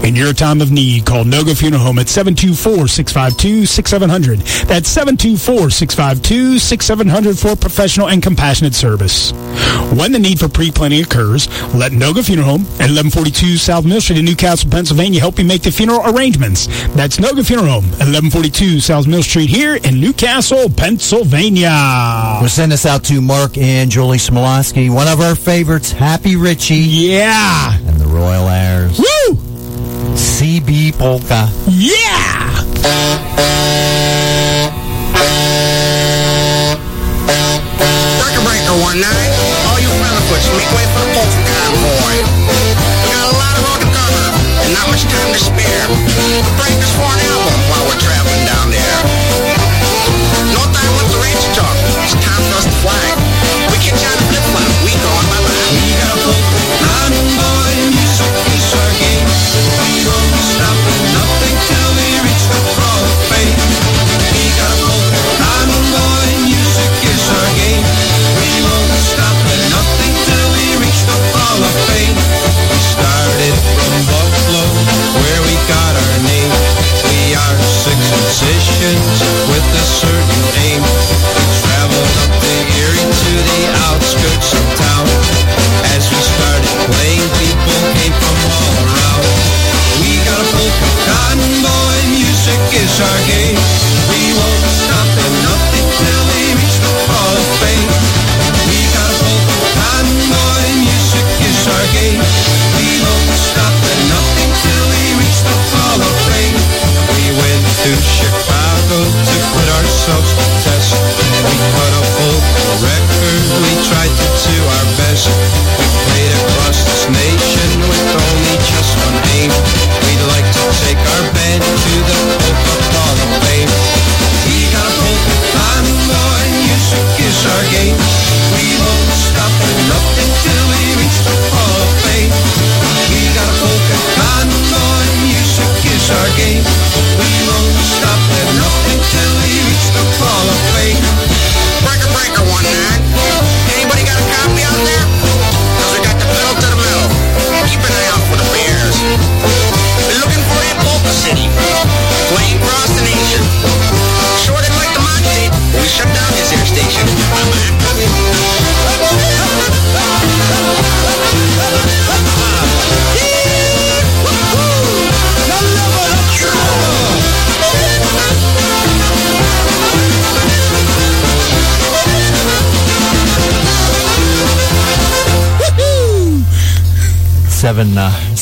In 0.03 0.15
your 0.15 0.33
time 0.33 0.61
of 0.61 0.71
need, 0.71 1.05
call 1.05 1.23
Noga 1.23 1.55
Funeral 1.57 1.81
Home 1.83 1.97
at 1.99 2.07
724-652-6700. 2.07 4.65
That's 4.67 4.93
724-652-6700 4.95 7.41
for 7.41 7.55
professional 7.55 8.09
and 8.09 8.21
compassionate 8.21 8.75
service. 8.75 9.31
When 9.95 10.11
the 10.11 10.19
need 10.19 10.39
for 10.39 10.47
pre-planning 10.47 11.01
occurs, 11.03 11.47
let 11.73 11.91
Noga 11.93 12.23
Funeral 12.25 12.47
Home 12.49 12.61
at 12.79 12.89
1142 12.91 13.57
South 13.57 13.85
Mill 13.85 13.99
Street 14.01 14.19
in 14.19 14.25
Newcastle, 14.25 14.69
Pennsylvania 14.69 15.19
help 15.19 15.39
you 15.39 15.45
make 15.45 15.61
the 15.63 15.71
funeral 15.71 16.01
arrangements. 16.15 16.67
That's 16.95 17.17
Noga 17.17 17.43
Funeral 17.45 17.69
Home 17.69 17.85
at 17.85 18.05
1142 18.07 18.79
South 18.81 19.07
Mill 19.07 19.23
Street 19.23 19.49
here 19.49 19.75
in 19.77 19.99
Newcastle, 19.99 20.69
Pennsylvania. 20.69 22.37
We'll 22.41 22.49
send 22.49 22.71
this 22.71 22.85
out 22.85 23.03
to 23.05 23.21
Mark 23.21 23.57
and 23.57 23.89
Julie 23.89 24.17
Smialowski, 24.17 24.89
one 24.93 25.07
of 25.07 25.19
our 25.21 25.35
favorites, 25.35 25.91
Happy 25.91 26.35
Richie 26.35 26.75
Yeah. 26.75 27.75
and 27.77 27.97
the 27.99 28.05
Royal 28.07 28.47
Airs. 28.49 28.64
Woo! 31.06 31.20
CB 31.20 31.22
Polka. 31.22 31.47
Yeah! 31.68 32.05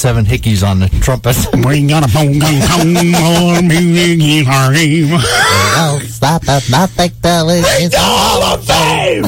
Seven, 0.03 0.25
hickeys 0.25 0.67
on 0.67 0.79
the 0.79 0.89
trumpet. 0.99 1.33
We 1.65 1.87
got 1.87 2.03
a 2.03 2.09
phone 2.09 2.37
gun, 2.37 2.59
phone 2.67 3.15
on 3.15 3.67
music 3.69 4.19
is 4.19 4.45
our 4.49 4.73
game. 4.73 5.11
Well, 5.11 6.01
stop 6.01 6.43
at 6.49 6.69
nothing 6.69 7.11
till 7.21 7.49
it's 7.49 7.95
Hall 7.95 8.43
of 8.43 8.65
Fame! 8.67 9.23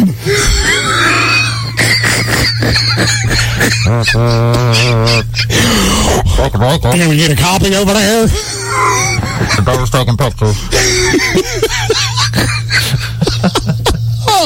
Can 6.91 7.09
we 7.09 7.15
get 7.15 7.32
a 7.32 7.41
copy 7.41 7.73
over 7.73 7.93
there? 7.93 8.28
The 8.28 9.61
Better 9.65 9.86
taking 9.86 10.17
pictures. 10.17 10.59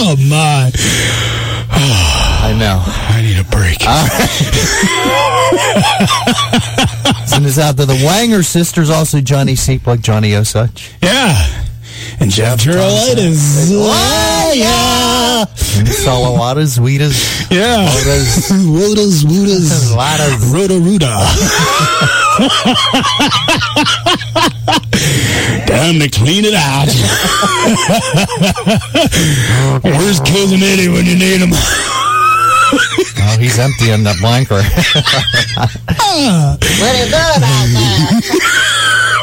Oh 0.02 0.16
my! 0.30 0.72
I 1.72 2.56
know. 2.58 2.82
I 3.52 3.58
need 3.58 3.58
a 3.58 3.58
break. 7.16 7.28
Send 7.28 7.46
this 7.46 7.58
out 7.60 7.78
to 7.78 7.86
the 7.86 7.94
Wanger 7.94 8.44
sisters, 8.46 8.90
also 8.90 9.22
Johnny 9.22 9.54
Seaplug, 9.54 10.02
Johnny 10.02 10.32
Osuch. 10.32 10.92
yeah. 11.02 11.66
And 12.22 12.32
Jeff 12.32 12.60
Gerolitis. 12.60 13.70
Oh, 13.72 14.52
yeah. 14.56 15.46
Salawatas, 15.56 16.78
Weetas, 16.80 17.50
Yeah. 17.52 17.88
Wodas, 17.88 18.50
Wodas, 18.66 19.24
Woodas. 19.24 19.94
Ladas. 19.96 20.54
Roto 20.54 20.80
Ruda. 20.80 21.10
Time 25.68 26.00
to 26.00 26.10
clean 26.10 26.46
it 26.46 26.54
out. 26.56 26.88
Where's 29.84 30.20
Cousin 30.22 30.62
Eddie 30.64 30.88
when 30.90 31.06
you 31.06 31.16
need 31.18 31.42
him? 31.42 31.52
Oh, 33.22 33.38
he's 33.38 33.60
empty 33.60 33.92
in 33.92 34.04
the 34.04 34.16
blanker. 34.22 34.56
What 34.56 34.66
are 36.82 36.98
you 36.98 37.06
doing 37.06 37.44
out 37.44 37.68
there? 37.70 39.20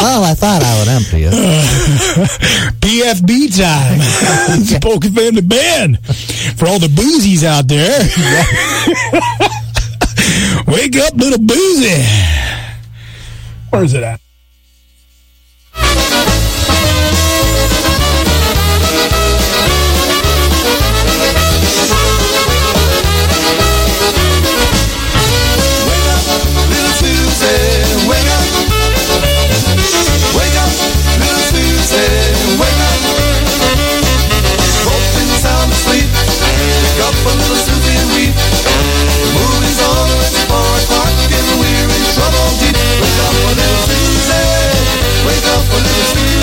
oh, 0.00 0.22
I 0.24 0.34
thought 0.34 0.62
I 0.62 0.78
would 0.78 0.88
empty 0.88 1.24
it. 1.24 1.32
PFB 2.80 3.56
time. 3.58 3.98
it's 4.60 4.78
Polka 4.78 5.08
Family 5.10 5.42
Band. 5.42 6.04
For 6.56 6.66
all 6.66 6.78
the 6.78 6.88
boozies 6.88 7.44
out 7.44 7.68
there. 7.68 8.00
Wake 10.72 10.96
up, 10.96 11.14
little 11.14 11.38
boozy. 11.38 12.04
Where's 13.70 13.94
it 13.94 14.02
at? 14.02 14.20
Well, 45.72 45.80
let 45.80 46.16
me. 46.16 46.41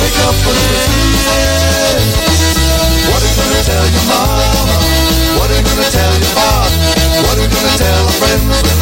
Wake 0.00 0.18
up. 0.24 0.34
What 3.10 3.20
are 3.20 3.28
we 3.28 3.32
gonna 3.36 3.62
tell 3.64 3.84
your 3.84 4.04
mama? 4.08 4.46
What 5.38 5.50
are 5.50 5.56
you 5.56 5.64
gonna 5.64 5.90
tell 5.90 6.14
your 6.14 6.32
father? 6.32 6.72
What 7.26 7.36
are 7.38 7.42
you 7.42 7.48
gonna 7.48 7.76
tell 7.76 8.08
a 8.08 8.12
friend? 8.12 8.73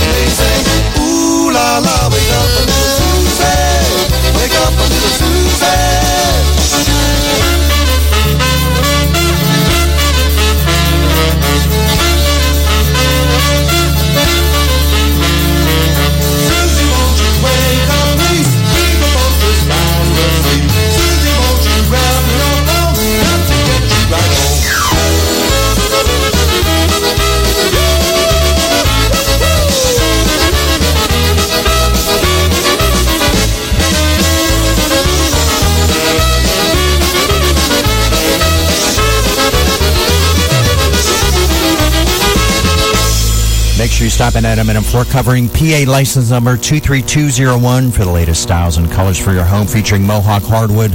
In 44.53 44.59
at 44.59 44.69
M&M 44.69 44.83
Floor 44.83 45.05
Covering, 45.05 45.49
PA 45.49 45.85
license 45.87 46.31
number 46.31 46.57
23201 46.57 47.91
for 47.91 48.05
the 48.05 48.11
latest 48.11 48.43
styles 48.43 48.77
and 48.77 48.91
colors 48.91 49.19
for 49.19 49.33
your 49.33 49.45
home, 49.45 49.67
featuring 49.67 50.07
Mohawk 50.07 50.43
hardwood 50.43 50.91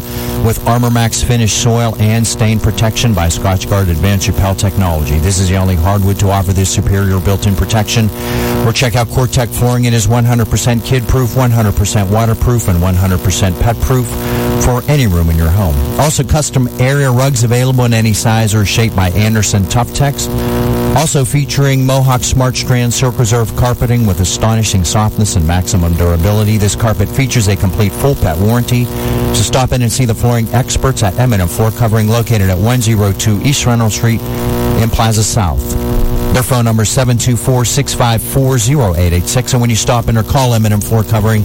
with 0.45 0.63
Armor 0.67 0.91
Max 0.91 1.23
finished 1.23 1.61
soil 1.61 1.95
and 1.99 2.25
stain 2.25 2.59
protection 2.59 3.13
by 3.13 3.27
Scotchgard 3.27 3.89
Advanced 3.89 4.27
Repel 4.27 4.53
Technology. 4.53 5.17
This 5.19 5.39
is 5.39 5.49
the 5.49 5.55
only 5.55 5.75
hardwood 5.75 6.19
to 6.19 6.29
offer 6.29 6.53
this 6.53 6.73
superior 6.73 7.19
built-in 7.19 7.55
protection. 7.55 8.09
Or 8.67 8.73
check 8.73 8.97
out 8.97 9.07
COREtec 9.07 9.47
Flooring. 9.47 9.85
It 9.85 9.93
is 9.93 10.07
100% 10.07 10.83
kid-proof, 10.83 11.29
100% 11.29 12.11
waterproof, 12.11 12.67
and 12.67 12.79
100% 12.79 13.61
pet-proof 13.61 14.05
for 14.65 14.83
any 14.91 15.07
room 15.07 15.29
in 15.29 15.37
your 15.37 15.49
home. 15.49 15.73
Also, 16.01 16.21
custom 16.21 16.67
area 16.77 17.09
rugs 17.09 17.45
available 17.45 17.85
in 17.85 17.93
any 17.93 18.11
size 18.11 18.53
or 18.53 18.65
shape 18.65 18.93
by 18.93 19.09
Anderson 19.11 19.63
Tuftex. 19.63 20.27
Also 20.97 21.23
featuring 21.23 21.85
Mohawk 21.85 22.23
Smart 22.23 22.57
Strand 22.57 22.93
Silk 22.93 23.17
Reserve 23.19 23.55
carpeting 23.55 24.05
with 24.05 24.19
astonishing 24.19 24.83
softness 24.83 25.37
and 25.37 25.47
maximum 25.47 25.93
durability. 25.93 26.57
This 26.57 26.75
carpet 26.75 27.07
features 27.07 27.47
a 27.47 27.55
complete 27.55 27.93
full 27.93 28.15
pet 28.15 28.37
warranty. 28.37 28.83
So 28.83 29.43
stop 29.43 29.71
in 29.71 29.81
and 29.81 29.91
see 29.91 30.05
the 30.05 30.15
flooring 30.15 30.47
experts 30.49 31.03
at 31.03 31.17
M&M 31.19 31.47
Floor 31.47 31.71
Covering 31.71 32.09
located 32.09 32.49
at 32.49 32.57
102 32.57 33.41
East 33.43 33.65
Reynolds 33.65 33.95
Street 33.95 34.19
in 34.81 34.89
Plaza 34.89 35.23
South. 35.23 35.61
Their 36.37 36.43
phone 36.43 36.65
number 36.65 36.83
is 36.83 36.89
724-654-0886. 36.89 39.53
And 39.53 39.61
when 39.61 39.71
you 39.71 39.75
stop 39.75 40.07
in 40.07 40.15
or 40.15 40.21
call 40.21 40.53
M&M 40.53 40.81
Floor 40.81 41.03
Covering, 41.03 41.41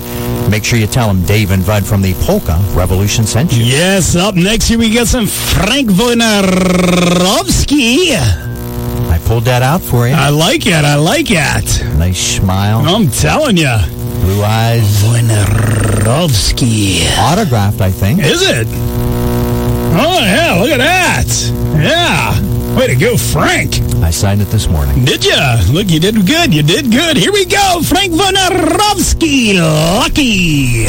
make 0.50 0.66
sure 0.66 0.78
you 0.78 0.86
tell 0.86 1.08
them 1.08 1.24
Dave 1.24 1.50
and 1.50 1.64
Bud 1.64 1.86
from 1.86 2.02
the 2.02 2.12
Polka 2.26 2.58
Revolution 2.74 3.24
sent 3.24 3.54
you. 3.54 3.64
Yes, 3.64 4.14
up 4.16 4.34
next 4.34 4.68
here 4.68 4.78
we 4.78 4.92
got 4.92 5.06
some 5.06 5.26
Frank 5.26 5.88
Wojnarowski. 5.88 8.16
I 9.10 9.18
pulled 9.24 9.44
that 9.44 9.62
out 9.62 9.80
for 9.80 10.06
you. 10.06 10.12
I 10.12 10.28
like 10.28 10.66
it. 10.66 10.84
I 10.84 10.96
like 10.96 11.30
it. 11.30 11.82
Nice 11.96 12.20
smile, 12.36 12.80
I'm 12.80 13.08
telling 13.10 13.56
you. 13.56 13.74
blue 14.20 14.42
eyes, 14.42 15.02
Wojnarowski. 15.04 17.06
autographed, 17.18 17.80
I 17.80 17.90
think. 17.90 18.20
Is 18.22 18.42
it? 18.42 18.66
Oh, 19.94 20.20
yeah, 20.22 20.58
look 20.60 20.70
at 20.70 20.76
that. 20.76 21.28
Yeah. 21.82 22.38
Way 22.76 22.88
to 22.88 22.94
go, 22.94 23.16
Frank. 23.16 23.80
I 24.02 24.10
signed 24.10 24.42
it 24.42 24.48
this 24.48 24.68
morning. 24.68 25.04
Did 25.04 25.24
ya? 25.24 25.62
Look, 25.70 25.88
you 25.88 26.00
did 26.00 26.26
good. 26.26 26.52
You 26.52 26.62
did 26.62 26.90
good. 26.90 27.16
Here 27.16 27.32
we 27.32 27.44
go. 27.46 27.80
Frank 27.82 28.12
Wojnarowski. 28.12 29.54
Lucky. 29.60 30.88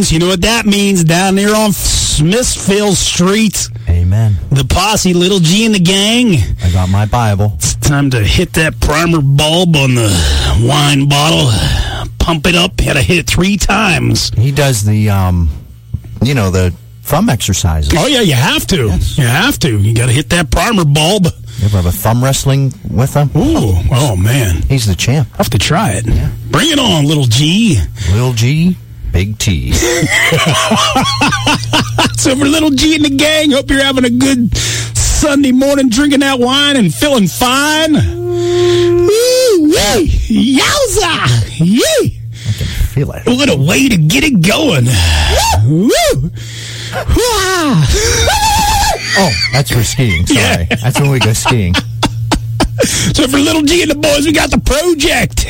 Mornings. 0.00 0.12
You 0.12 0.18
know 0.18 0.28
what 0.28 0.40
that 0.40 0.64
means 0.64 1.04
down 1.04 1.34
there 1.34 1.54
on 1.54 1.72
Smithfield 1.72 2.96
Street. 2.96 3.68
Amen. 3.86 4.36
The 4.50 4.64
posse, 4.64 5.12
Little 5.12 5.40
G 5.40 5.66
and 5.66 5.74
the 5.74 5.78
gang. 5.78 6.36
I 6.62 6.72
got 6.72 6.88
my 6.88 7.04
Bible. 7.04 7.52
It's 7.56 7.74
time 7.74 8.08
to 8.10 8.20
hit 8.20 8.54
that 8.54 8.80
primer 8.80 9.20
bulb 9.20 9.76
on 9.76 9.94
the 9.94 10.08
wine 10.62 11.06
bottle. 11.06 11.50
Pump 12.18 12.46
it 12.46 12.54
up. 12.54 12.80
Had 12.80 12.94
to 12.94 13.02
hit 13.02 13.18
it 13.18 13.26
three 13.26 13.58
times. 13.58 14.30
He 14.38 14.52
does 14.52 14.86
the, 14.86 15.10
um, 15.10 15.50
you 16.22 16.32
know, 16.32 16.50
the 16.50 16.72
thumb 17.02 17.28
exercises. 17.28 17.92
Oh 17.94 18.06
yeah, 18.06 18.22
you 18.22 18.34
have 18.34 18.66
to. 18.68 18.86
You 18.86 19.26
have 19.26 19.58
to. 19.58 19.78
You 19.78 19.94
got 19.94 20.06
to 20.06 20.12
hit 20.12 20.30
that 20.30 20.50
primer 20.50 20.86
bulb. 20.86 21.26
You 21.58 21.66
ever 21.66 21.76
have 21.76 21.86
a 21.86 21.92
thumb 21.92 22.24
wrestling 22.24 22.72
with 22.90 23.12
him? 23.12 23.28
Ooh, 23.36 23.74
oh 23.92 24.16
man, 24.16 24.62
He's 24.62 24.86
the 24.86 24.94
champ. 24.94 25.28
I 25.34 25.36
have 25.38 25.50
to 25.50 25.58
try 25.58 25.92
it. 25.92 26.06
Bring 26.50 26.70
it 26.70 26.78
on, 26.78 27.04
Little 27.04 27.24
G. 27.24 27.78
Lil 28.12 28.32
G, 28.32 28.78
Big 29.20 29.36
T. 29.36 29.72
So 32.16 32.34
for 32.36 32.46
Little 32.46 32.70
G 32.70 32.94
and 32.94 33.04
the 33.04 33.10
gang, 33.10 33.50
hope 33.50 33.68
you're 33.70 33.82
having 33.82 34.04
a 34.06 34.10
good 34.10 34.56
Sunday 34.56 35.52
morning, 35.52 35.90
drinking 35.90 36.20
that 36.20 36.38
wine 36.38 36.76
and 36.76 36.92
feeling 36.92 37.26
fine. 37.28 37.92
Woo, 37.92 39.64
wee, 39.64 40.58
yowza, 40.58 41.58
yee. 41.58 42.20
Feel 42.94 43.12
it. 43.12 43.26
What 43.26 43.50
a 43.50 43.56
way 43.56 43.88
to 43.88 43.96
get 43.98 44.24
it 44.24 44.40
going. 44.40 44.86
Woo! 45.66 46.30
Oh, 49.18 49.32
that's 49.52 49.70
for 49.70 49.82
skiing. 49.82 50.24
Sorry. 50.26 50.64
That's 50.64 50.98
when 50.98 51.10
we 51.10 51.18
go 51.18 51.34
skiing. 51.34 51.74
So 53.12 53.28
for 53.28 53.36
Little 53.36 53.60
G 53.60 53.82
and 53.82 53.90
the 53.90 53.94
boys, 53.94 54.24
we 54.24 54.32
got 54.32 54.50
the 54.50 54.58
project. 54.58 55.44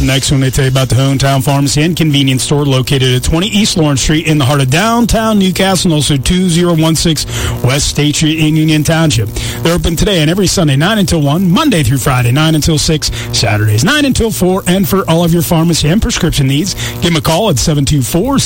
Next, 0.00 0.30
when 0.30 0.40
they 0.40 0.50
tell 0.50 0.64
you 0.64 0.70
about 0.70 0.88
the 0.88 0.94
Hometown 0.94 1.44
Pharmacy 1.44 1.82
and 1.82 1.96
Convenience 1.96 2.44
Store 2.44 2.64
located 2.64 3.16
at 3.16 3.24
20 3.24 3.48
East 3.48 3.76
Lawrence 3.76 4.00
Street 4.00 4.26
in 4.26 4.38
the 4.38 4.44
heart 4.44 4.60
of 4.60 4.70
downtown 4.70 5.38
Newcastle, 5.38 5.90
and 5.90 5.96
also 5.96 6.16
2016 6.16 7.62
West 7.62 7.88
State 7.88 8.14
Street 8.14 8.38
in 8.38 8.56
Union 8.56 8.84
Township. 8.84 9.28
They're 9.62 9.74
open 9.74 9.96
today 9.96 10.20
and 10.20 10.30
every 10.30 10.46
Sunday, 10.46 10.76
9 10.76 10.98
until 10.98 11.20
1, 11.20 11.50
Monday 11.50 11.82
through 11.82 11.98
Friday, 11.98 12.30
9 12.30 12.54
until 12.54 12.78
6, 12.78 13.10
Saturdays, 13.36 13.84
9 13.84 14.04
until 14.04 14.30
4, 14.30 14.62
and 14.68 14.88
for 14.88 15.08
all 15.10 15.24
of 15.24 15.32
your 15.32 15.42
pharmacy 15.42 15.88
and 15.88 16.00
prescription 16.00 16.46
needs, 16.46 16.74
give 16.94 17.12
them 17.12 17.16
a 17.16 17.20
call 17.20 17.50
at 17.50 17.58
724 17.58 18.38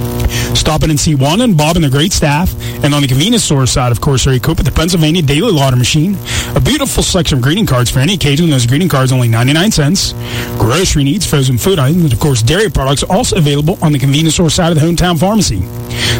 8661. 0.00 0.56
Stop 0.56 0.82
in 0.82 0.90
and 0.90 1.00
see 1.00 1.14
Juan 1.14 1.40
and 1.40 1.56
Bob 1.56 1.76
and 1.76 1.84
the 1.84 1.90
great 1.90 2.12
staff. 2.12 2.52
And 2.84 2.92
on 2.94 3.02
the 3.02 3.08
convenience 3.08 3.44
store 3.44 3.66
side, 3.66 3.92
of 3.92 4.00
course, 4.00 4.24
they're 4.24 4.34
equipped 4.34 4.58
with 4.58 4.66
the 4.66 4.72
Pennsylvania 4.72 5.22
Daily 5.22 5.52
Lauder 5.52 5.76
Machine, 5.76 6.16
a 6.54 6.60
beautiful 6.60 7.02
selection 7.02 7.38
of 7.38 7.42
greeting 7.42 7.66
cards 7.66 7.90
for 7.90 8.00
any 8.00 8.14
occasion. 8.14 8.50
Those 8.50 8.66
greeting 8.66 8.88
cards 8.88 9.12
only 9.12 9.28
99 9.28 9.72
cents. 9.72 10.14
Grocery 10.58 11.04
needs, 11.04 11.26
frozen 11.26 11.58
food 11.58 11.78
items, 11.78 12.04
and 12.04 12.12
of 12.12 12.20
course, 12.20 12.42
dairy 12.42 12.70
products 12.70 13.02
also 13.02 13.36
available 13.36 13.78
on 13.82 13.92
the 13.92 13.98
convenience 13.98 14.34
store 14.34 14.50
side 14.50 14.72
of 14.72 14.78
the 14.78 14.86
hometown 14.86 15.18
pharmacy. 15.18 15.62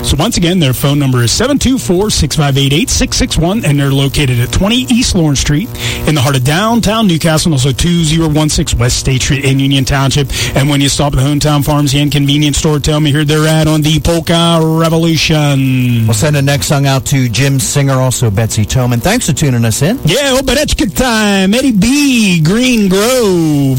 So 0.05 0.16
once 0.16 0.36
again, 0.36 0.61
their 0.61 0.73
phone 0.73 0.98
number 0.98 1.23
is 1.23 1.31
724-658-8661, 1.32 3.65
and 3.65 3.78
they're 3.78 3.93
located 3.93 4.40
at 4.40 4.52
20 4.52 4.77
East 4.77 5.15
Lawrence 5.15 5.40
Street 5.40 5.69
in 6.07 6.15
the 6.15 6.20
heart 6.20 6.36
of 6.36 6.44
downtown 6.44 7.07
Newcastle, 7.07 7.52
and 7.52 7.55
also 7.55 7.73
2016 7.73 8.78
West 8.78 8.98
State 8.98 9.23
Street 9.23 9.44
in 9.44 9.59
Union 9.59 9.85
Township. 9.85 10.28
And 10.55 10.69
when 10.69 10.81
you 10.81 10.89
stop 10.89 11.12
at 11.12 11.16
the 11.16 11.23
hometown 11.23 11.65
pharmacy 11.65 12.01
and 12.01 12.11
convenience 12.11 12.59
store, 12.59 12.78
tell 12.78 13.01
me 13.01 13.12
here 13.12 13.24
they're 13.24 13.47
at 13.47 13.66
on 13.70 13.82
the 13.82 14.01
Polka 14.01 14.59
Revolution. 14.60 16.06
We'll 16.06 16.14
send 16.14 16.34
the 16.34 16.42
next 16.42 16.66
song 16.66 16.86
out 16.86 17.06
to 17.06 17.28
Jim 17.28 17.60
Singer, 17.60 17.94
also 17.94 18.30
Betsy 18.30 18.64
Toman. 18.64 19.01
Thanks 19.01 19.26
for 19.26 19.32
tuning 19.32 19.64
us 19.64 19.80
in. 19.82 19.97
Yeah, 20.05 20.38
Opereczka 20.38 20.92
time. 20.94 21.55
Eddie 21.55 21.72
B. 21.72 22.40
Green 22.42 22.88
Grove. 22.88 23.78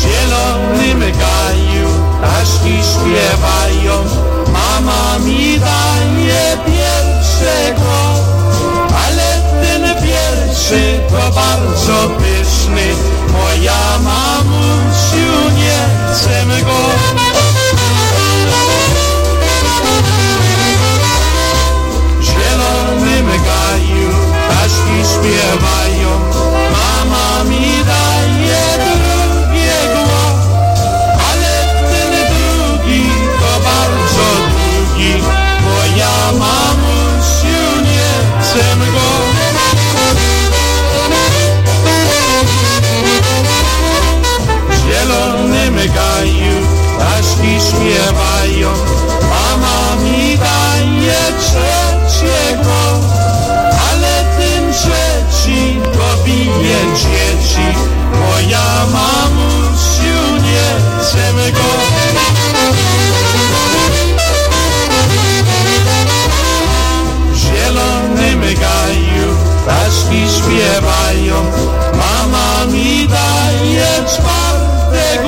Zielony 0.00 0.94
śpiewają, 2.88 4.04
mama 4.52 5.18
mi 5.18 5.58
daje 5.58 6.56
pierwszego, 6.66 7.94
ale 9.04 9.42
ten 9.62 9.82
pierwszy 10.02 11.00
to 11.08 11.32
bardzo 11.34 12.08
pyszny, 12.18 12.86
moja 13.32 13.98
mamusiu 13.98 14.41
śpiewają, 25.22 26.10
mama 26.72 27.44
mi 27.44 27.84
daje 27.84 28.64
drugiego, 28.78 30.04
ale 31.30 31.54
ten 31.90 32.12
drugi 32.32 33.10
to 33.40 33.60
bardzo 33.60 34.28
długi, 34.52 35.14
bo 35.64 35.96
ja 35.96 36.32
mamusiu 36.32 37.62
nie 37.84 38.12
chcę 38.40 38.64
go. 38.92 39.08
Zielonym 44.86 45.76
gaju, 45.76 46.56
ptaszki 46.96 47.52
śpiewają, 47.68 48.70
mama 49.30 50.02
mi 50.02 50.38
daje 50.38 51.22
trzeciego, 51.40 51.71
to 56.62 56.68
bije 56.68 56.96
dzieci, 56.96 57.66
bo 58.12 58.40
ja 58.50 58.86
mamusiu 58.92 60.36
nie 60.42 60.68
chcemy 61.00 61.52
go. 61.52 61.68
W 67.32 67.36
zielonym 67.36 68.40
gaju 68.40 69.36
ptaszki 69.62 70.22
śpiewają. 70.36 71.52
Mama 71.92 72.72
mi 72.72 73.08
daje 73.08 74.04
czwarte 74.06 75.22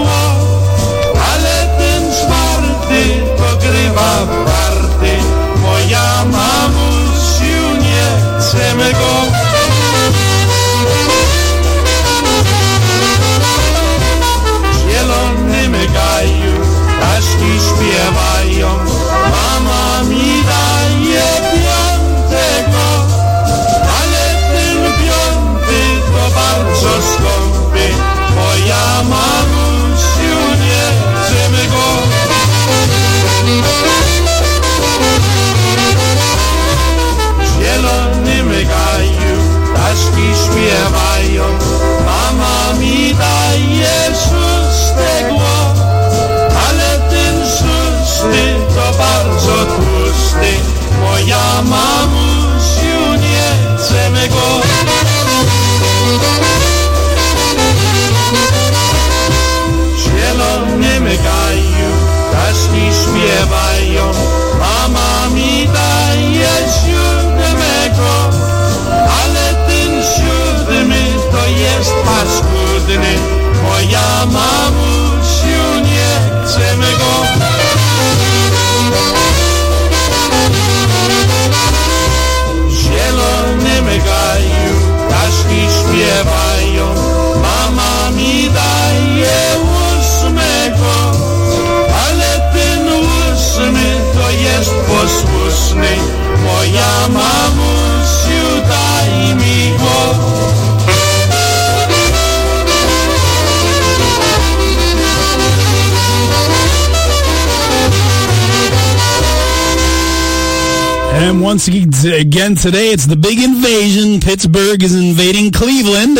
today, 112.57 112.93
it's 112.93 113.07
the 113.07 113.17
big 113.17 113.39
invasion. 113.39 114.21
Pittsburgh 114.21 114.83
is 114.83 114.95
invading 114.95 115.53
Cleveland. 115.53 116.19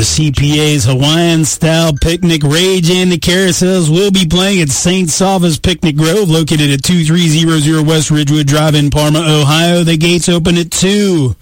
The 0.00 0.06
CPA's 0.06 0.86
Hawaiian 0.86 1.44
style 1.44 1.92
picnic, 1.92 2.42
Ray 2.42 2.80
Jay 2.80 3.02
and 3.02 3.12
the 3.12 3.18
Carousels 3.18 3.90
will 3.90 4.10
be 4.10 4.24
playing 4.24 4.62
at 4.62 4.70
St. 4.70 5.10
Sava's 5.10 5.58
Picnic 5.58 5.94
Grove, 5.94 6.30
located 6.30 6.70
at 6.70 6.82
2300 6.82 7.86
West 7.86 8.10
Ridgewood 8.10 8.46
Drive 8.46 8.74
in 8.74 8.88
Parma, 8.88 9.18
Ohio. 9.18 9.84
The 9.84 9.98
gates 9.98 10.30
open 10.30 10.56
at 10.56 10.70
2. 10.70 11.36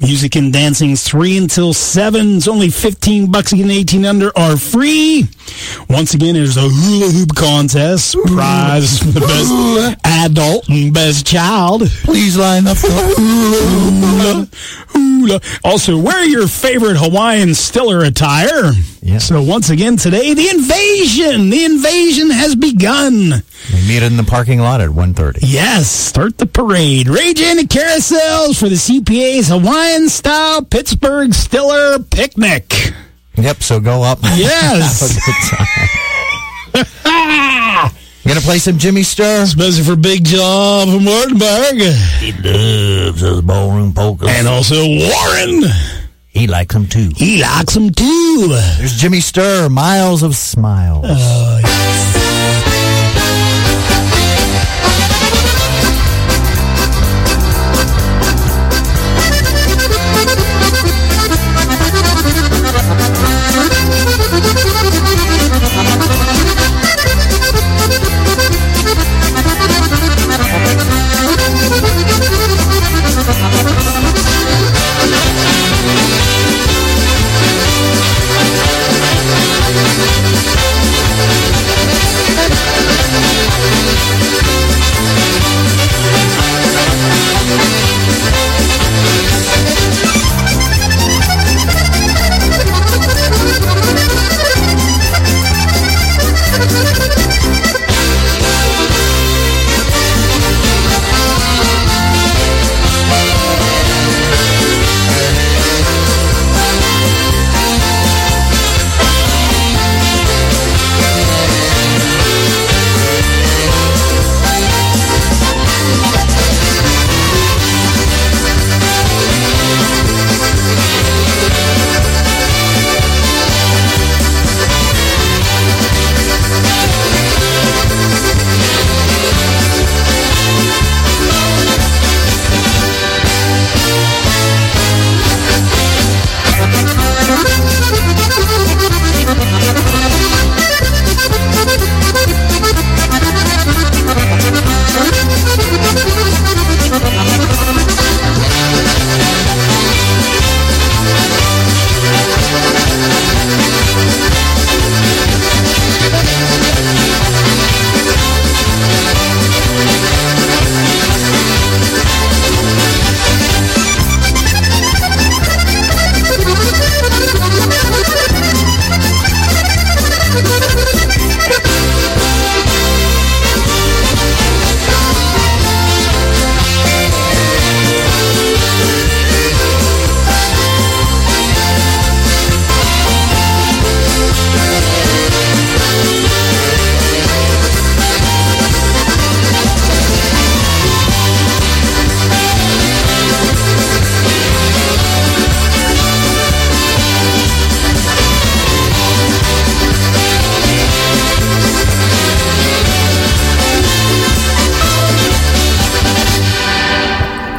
Music 0.00 0.36
and 0.36 0.52
dancing's 0.52 1.02
3 1.02 1.38
until 1.38 1.74
7. 1.74 2.36
It's 2.36 2.46
only 2.46 2.70
15 2.70 3.32
bucks 3.32 3.52
again. 3.52 3.68
18 3.68 4.04
under 4.04 4.30
are 4.38 4.56
free. 4.56 5.26
Once 5.90 6.14
again, 6.14 6.34
there's 6.34 6.56
a 6.56 6.68
hula 6.68 7.10
hoop 7.10 7.34
contest. 7.34 8.16
Prize 8.26 9.00
for 9.00 9.06
the 9.06 9.20
best 9.20 9.98
adult 10.04 10.68
and 10.68 10.94
best 10.94 11.26
child. 11.26 11.88
Please 12.04 12.36
line 12.36 12.68
up. 12.68 12.76
Hula, 12.78 14.48
hula. 14.88 15.40
Also, 15.64 15.98
wear 15.98 16.24
your 16.24 16.46
favorite 16.46 16.96
Hawaiian 16.96 17.54
Stiller 17.88 18.04
attire. 18.04 18.72
Yeah. 19.00 19.16
So 19.18 19.42
once 19.42 19.70
again 19.70 19.96
today, 19.96 20.34
the 20.34 20.48
invasion, 20.50 21.48
the 21.48 21.64
invasion 21.64 22.28
has 22.30 22.54
begun. 22.54 23.42
We 23.72 23.88
meet 23.88 24.02
in 24.02 24.18
the 24.18 24.24
parking 24.24 24.60
lot 24.60 24.82
at 24.82 24.90
1.30. 24.90 25.38
Yes, 25.40 25.90
start 25.90 26.36
the 26.36 26.44
parade. 26.44 27.08
Ray 27.08 27.32
Jay 27.32 27.50
in 27.50 27.56
the 27.56 27.62
carousels 27.64 28.58
for 28.60 28.68
the 28.68 28.74
CPA's 28.74 29.48
Hawaiian 29.48 30.10
style 30.10 30.62
Pittsburgh 30.62 31.32
Stiller 31.32 31.98
picnic. 32.00 32.92
Yep, 33.36 33.62
so 33.62 33.80
go 33.80 34.02
up. 34.02 34.18
Yes. 34.36 35.16
Have 36.74 37.94
a. 37.94 37.98
Gonna 38.28 38.40
play 38.40 38.58
some 38.58 38.76
Jimmy 38.76 39.00
Sturr. 39.00 39.44
Especially 39.44 39.82
for 39.84 39.96
Big 39.96 40.24
Job 40.26 40.88
from 40.90 41.00
Wartenberg. 41.06 41.80
He 42.20 42.32
loves 42.32 43.22
those 43.22 43.40
ballroom 43.40 43.94
polkas. 43.94 44.28
And 44.28 44.46
also 44.46 44.76
Warren. 44.86 45.62
He 46.28 46.46
likes 46.46 46.74
them 46.74 46.86
too. 46.86 47.10
He 47.16 47.40
likes 47.42 47.74
them 47.74 47.90
too. 47.90 48.48
There's 48.78 48.96
Jimmy 49.00 49.18
Sturr, 49.18 49.70
Miles 49.70 50.22
of 50.22 50.36
Smiles. 50.36 51.04
Oh, 51.08 51.58
Thank 51.62 51.67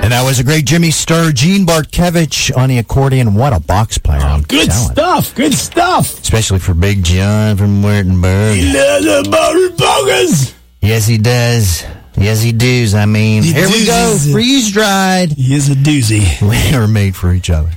And 0.10 0.16
that 0.16 0.26
was 0.26 0.40
a 0.40 0.44
great 0.44 0.66
Jimmy 0.66 0.90
Sturr, 0.90 1.32
Gene 1.32 1.68
Bartkevich 1.68 2.58
on 2.58 2.70
the 2.70 2.80
accordion. 2.80 3.36
What 3.36 3.54
a 3.54 3.60
box 3.60 4.00
player. 4.00 4.20
Oh, 4.24 4.42
good 4.48 4.72
stuff. 4.72 5.36
Good 5.36 5.54
stuff. 5.54 6.20
Especially 6.20 6.58
for 6.58 6.74
Big 6.74 7.04
John 7.04 7.58
from 7.58 7.84
Wurttemberg. 7.84 8.56
He 8.56 8.74
loves 8.74 9.28
bogus. 9.78 10.56
Yes, 10.82 11.06
he 11.06 11.20
does. 11.20 11.86
Yes, 12.18 12.42
he 12.42 12.52
does. 12.52 12.96
I 12.96 13.06
mean, 13.06 13.44
he 13.44 13.54
here 13.54 13.68
we 13.68 13.86
go. 13.86 14.18
Freeze 14.32 14.72
dried. 14.72 15.34
He 15.34 15.54
is 15.54 15.70
a 15.70 15.76
doozy. 15.76 16.26
We 16.72 16.76
are 16.76 16.88
made 16.88 17.16
for 17.16 17.32
each 17.32 17.52
other. 17.52 17.70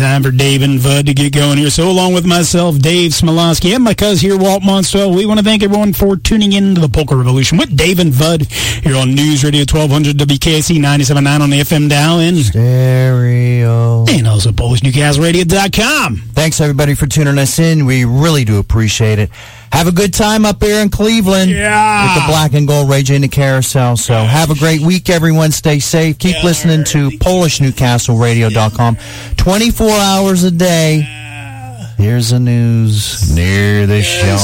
Time 0.00 0.22
for 0.22 0.30
Dave 0.30 0.62
and 0.62 0.82
Bud 0.82 1.04
to 1.06 1.12
get 1.12 1.34
going 1.34 1.58
here. 1.58 1.68
So, 1.68 1.90
along 1.90 2.14
with 2.14 2.24
myself, 2.24 2.78
Dave 2.78 3.10
Smialowski, 3.10 3.74
and 3.74 3.84
my 3.84 3.92
cousin 3.92 4.30
here, 4.30 4.38
Walt 4.38 4.62
Monstwil, 4.62 5.14
we 5.14 5.26
want 5.26 5.38
to 5.40 5.44
thank 5.44 5.62
everyone 5.62 5.92
for 5.92 6.16
tuning 6.16 6.54
in 6.54 6.74
to 6.74 6.80
the 6.80 6.88
Polka 6.88 7.14
Revolution 7.14 7.58
with 7.58 7.76
Dave 7.76 7.98
and 7.98 8.18
Bud 8.18 8.46
here 8.46 8.96
on 8.96 9.14
News 9.14 9.44
Radio 9.44 9.60
1200 9.60 10.16
WKST 10.16 10.78
97.9 10.78 11.40
on 11.40 11.50
the 11.50 11.58
FM 11.60 11.90
dial 11.90 12.18
and, 12.18 12.38
Stereo. 12.38 14.06
and 14.08 14.26
also 14.26 14.52
PolishNewcastleRadio.com. 14.52 16.16
Thanks 16.32 16.62
everybody 16.62 16.94
for 16.94 17.06
tuning 17.06 17.36
us 17.38 17.58
in. 17.58 17.84
We 17.84 18.06
really 18.06 18.46
do 18.46 18.58
appreciate 18.58 19.18
it. 19.18 19.30
Have 19.72 19.86
a 19.86 19.92
good 19.92 20.12
time 20.12 20.44
up 20.44 20.62
here 20.62 20.80
in 20.82 20.90
Cleveland. 20.90 21.50
Yeah. 21.50 22.02
With 22.02 22.22
the 22.22 22.28
black 22.28 22.54
and 22.54 22.66
gold 22.66 22.90
raging 22.90 23.16
in 23.16 23.22
the 23.22 23.28
carousel. 23.28 23.96
So 23.96 24.14
have 24.14 24.50
a 24.50 24.54
great 24.56 24.80
week, 24.80 25.08
everyone. 25.08 25.52
Stay 25.52 25.78
safe. 25.78 26.18
Keep 26.18 26.42
listening 26.42 26.84
to 26.84 27.10
PolishNewcastleRadio.com 27.18 28.96
24 29.36 29.90
hours 29.90 30.44
a 30.44 30.50
day. 30.50 31.06
Here's 31.96 32.30
the 32.30 32.40
news 32.40 33.34
near 33.34 33.86
the 33.86 34.02
show. 34.02 34.36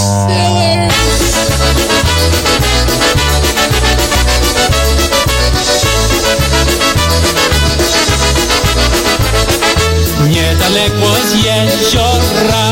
Niedaleko 10.29 11.11
z 11.29 11.37
jeziora 11.45 12.66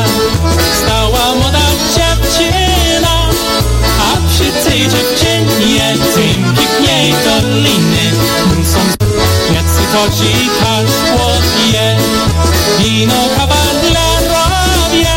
tej 4.75 4.89
dziewczynie 4.89 5.93
w 5.95 6.83
jej 6.87 7.13
doliny 7.25 8.11
są 8.63 8.79
jacy 9.53 9.81
hasło 10.59 11.31
je 11.73 11.97
wino 12.79 13.29
kawalerowie, 13.37 15.07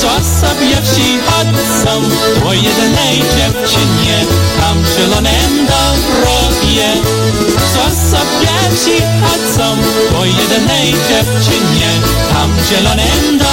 co 0.00 0.08
sobie 0.40 0.76
wsi 0.82 1.18
chodzą 1.26 2.02
po 2.42 2.52
jednej 2.52 3.16
dziewczynie 3.18 4.24
tam 4.60 4.82
w 4.82 4.96
zielonym 4.96 5.66
dorowie. 5.66 6.88
Co 7.74 8.10
sobie 8.10 8.76
wsi 8.76 9.02
chodzą 9.22 9.76
po 10.12 10.24
jednej 10.24 10.92
dziewczynie 10.92 11.90
tam 12.32 12.52
w 12.52 12.68
zielonym 12.68 13.38
dorowie. 13.38 13.45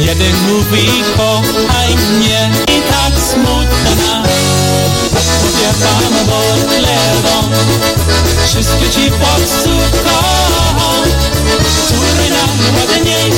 Jeden 0.00 0.36
mówi 0.48 1.02
kochaj 1.16 1.96
i 2.68 2.82
tak 2.82 3.20
smutna 3.30 4.22
Śpiewam 5.20 6.28
od 6.28 6.70
lewą 6.70 7.56
Wszystkie 8.46 8.90
ci 8.90 9.10
popsuł 9.10 9.80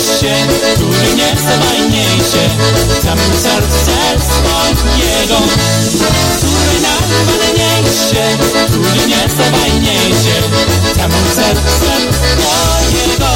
się, 0.05 0.35
który 0.75 1.15
nie 1.15 1.37
chce 1.37 1.59
najmniejsze 1.59 2.49
W 3.17 3.43
serce 3.43 3.93
swojego 4.21 5.39
Który 6.37 6.81
najważniejszy, 6.81 8.25
który 8.69 9.07
nie 9.07 9.29
chce 9.29 9.51
najmniejsze 9.51 10.41
W 10.95 11.35
serce 11.35 11.95
swojego. 12.41 13.35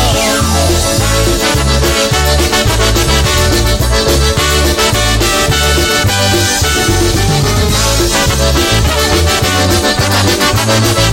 Thank 10.69 11.07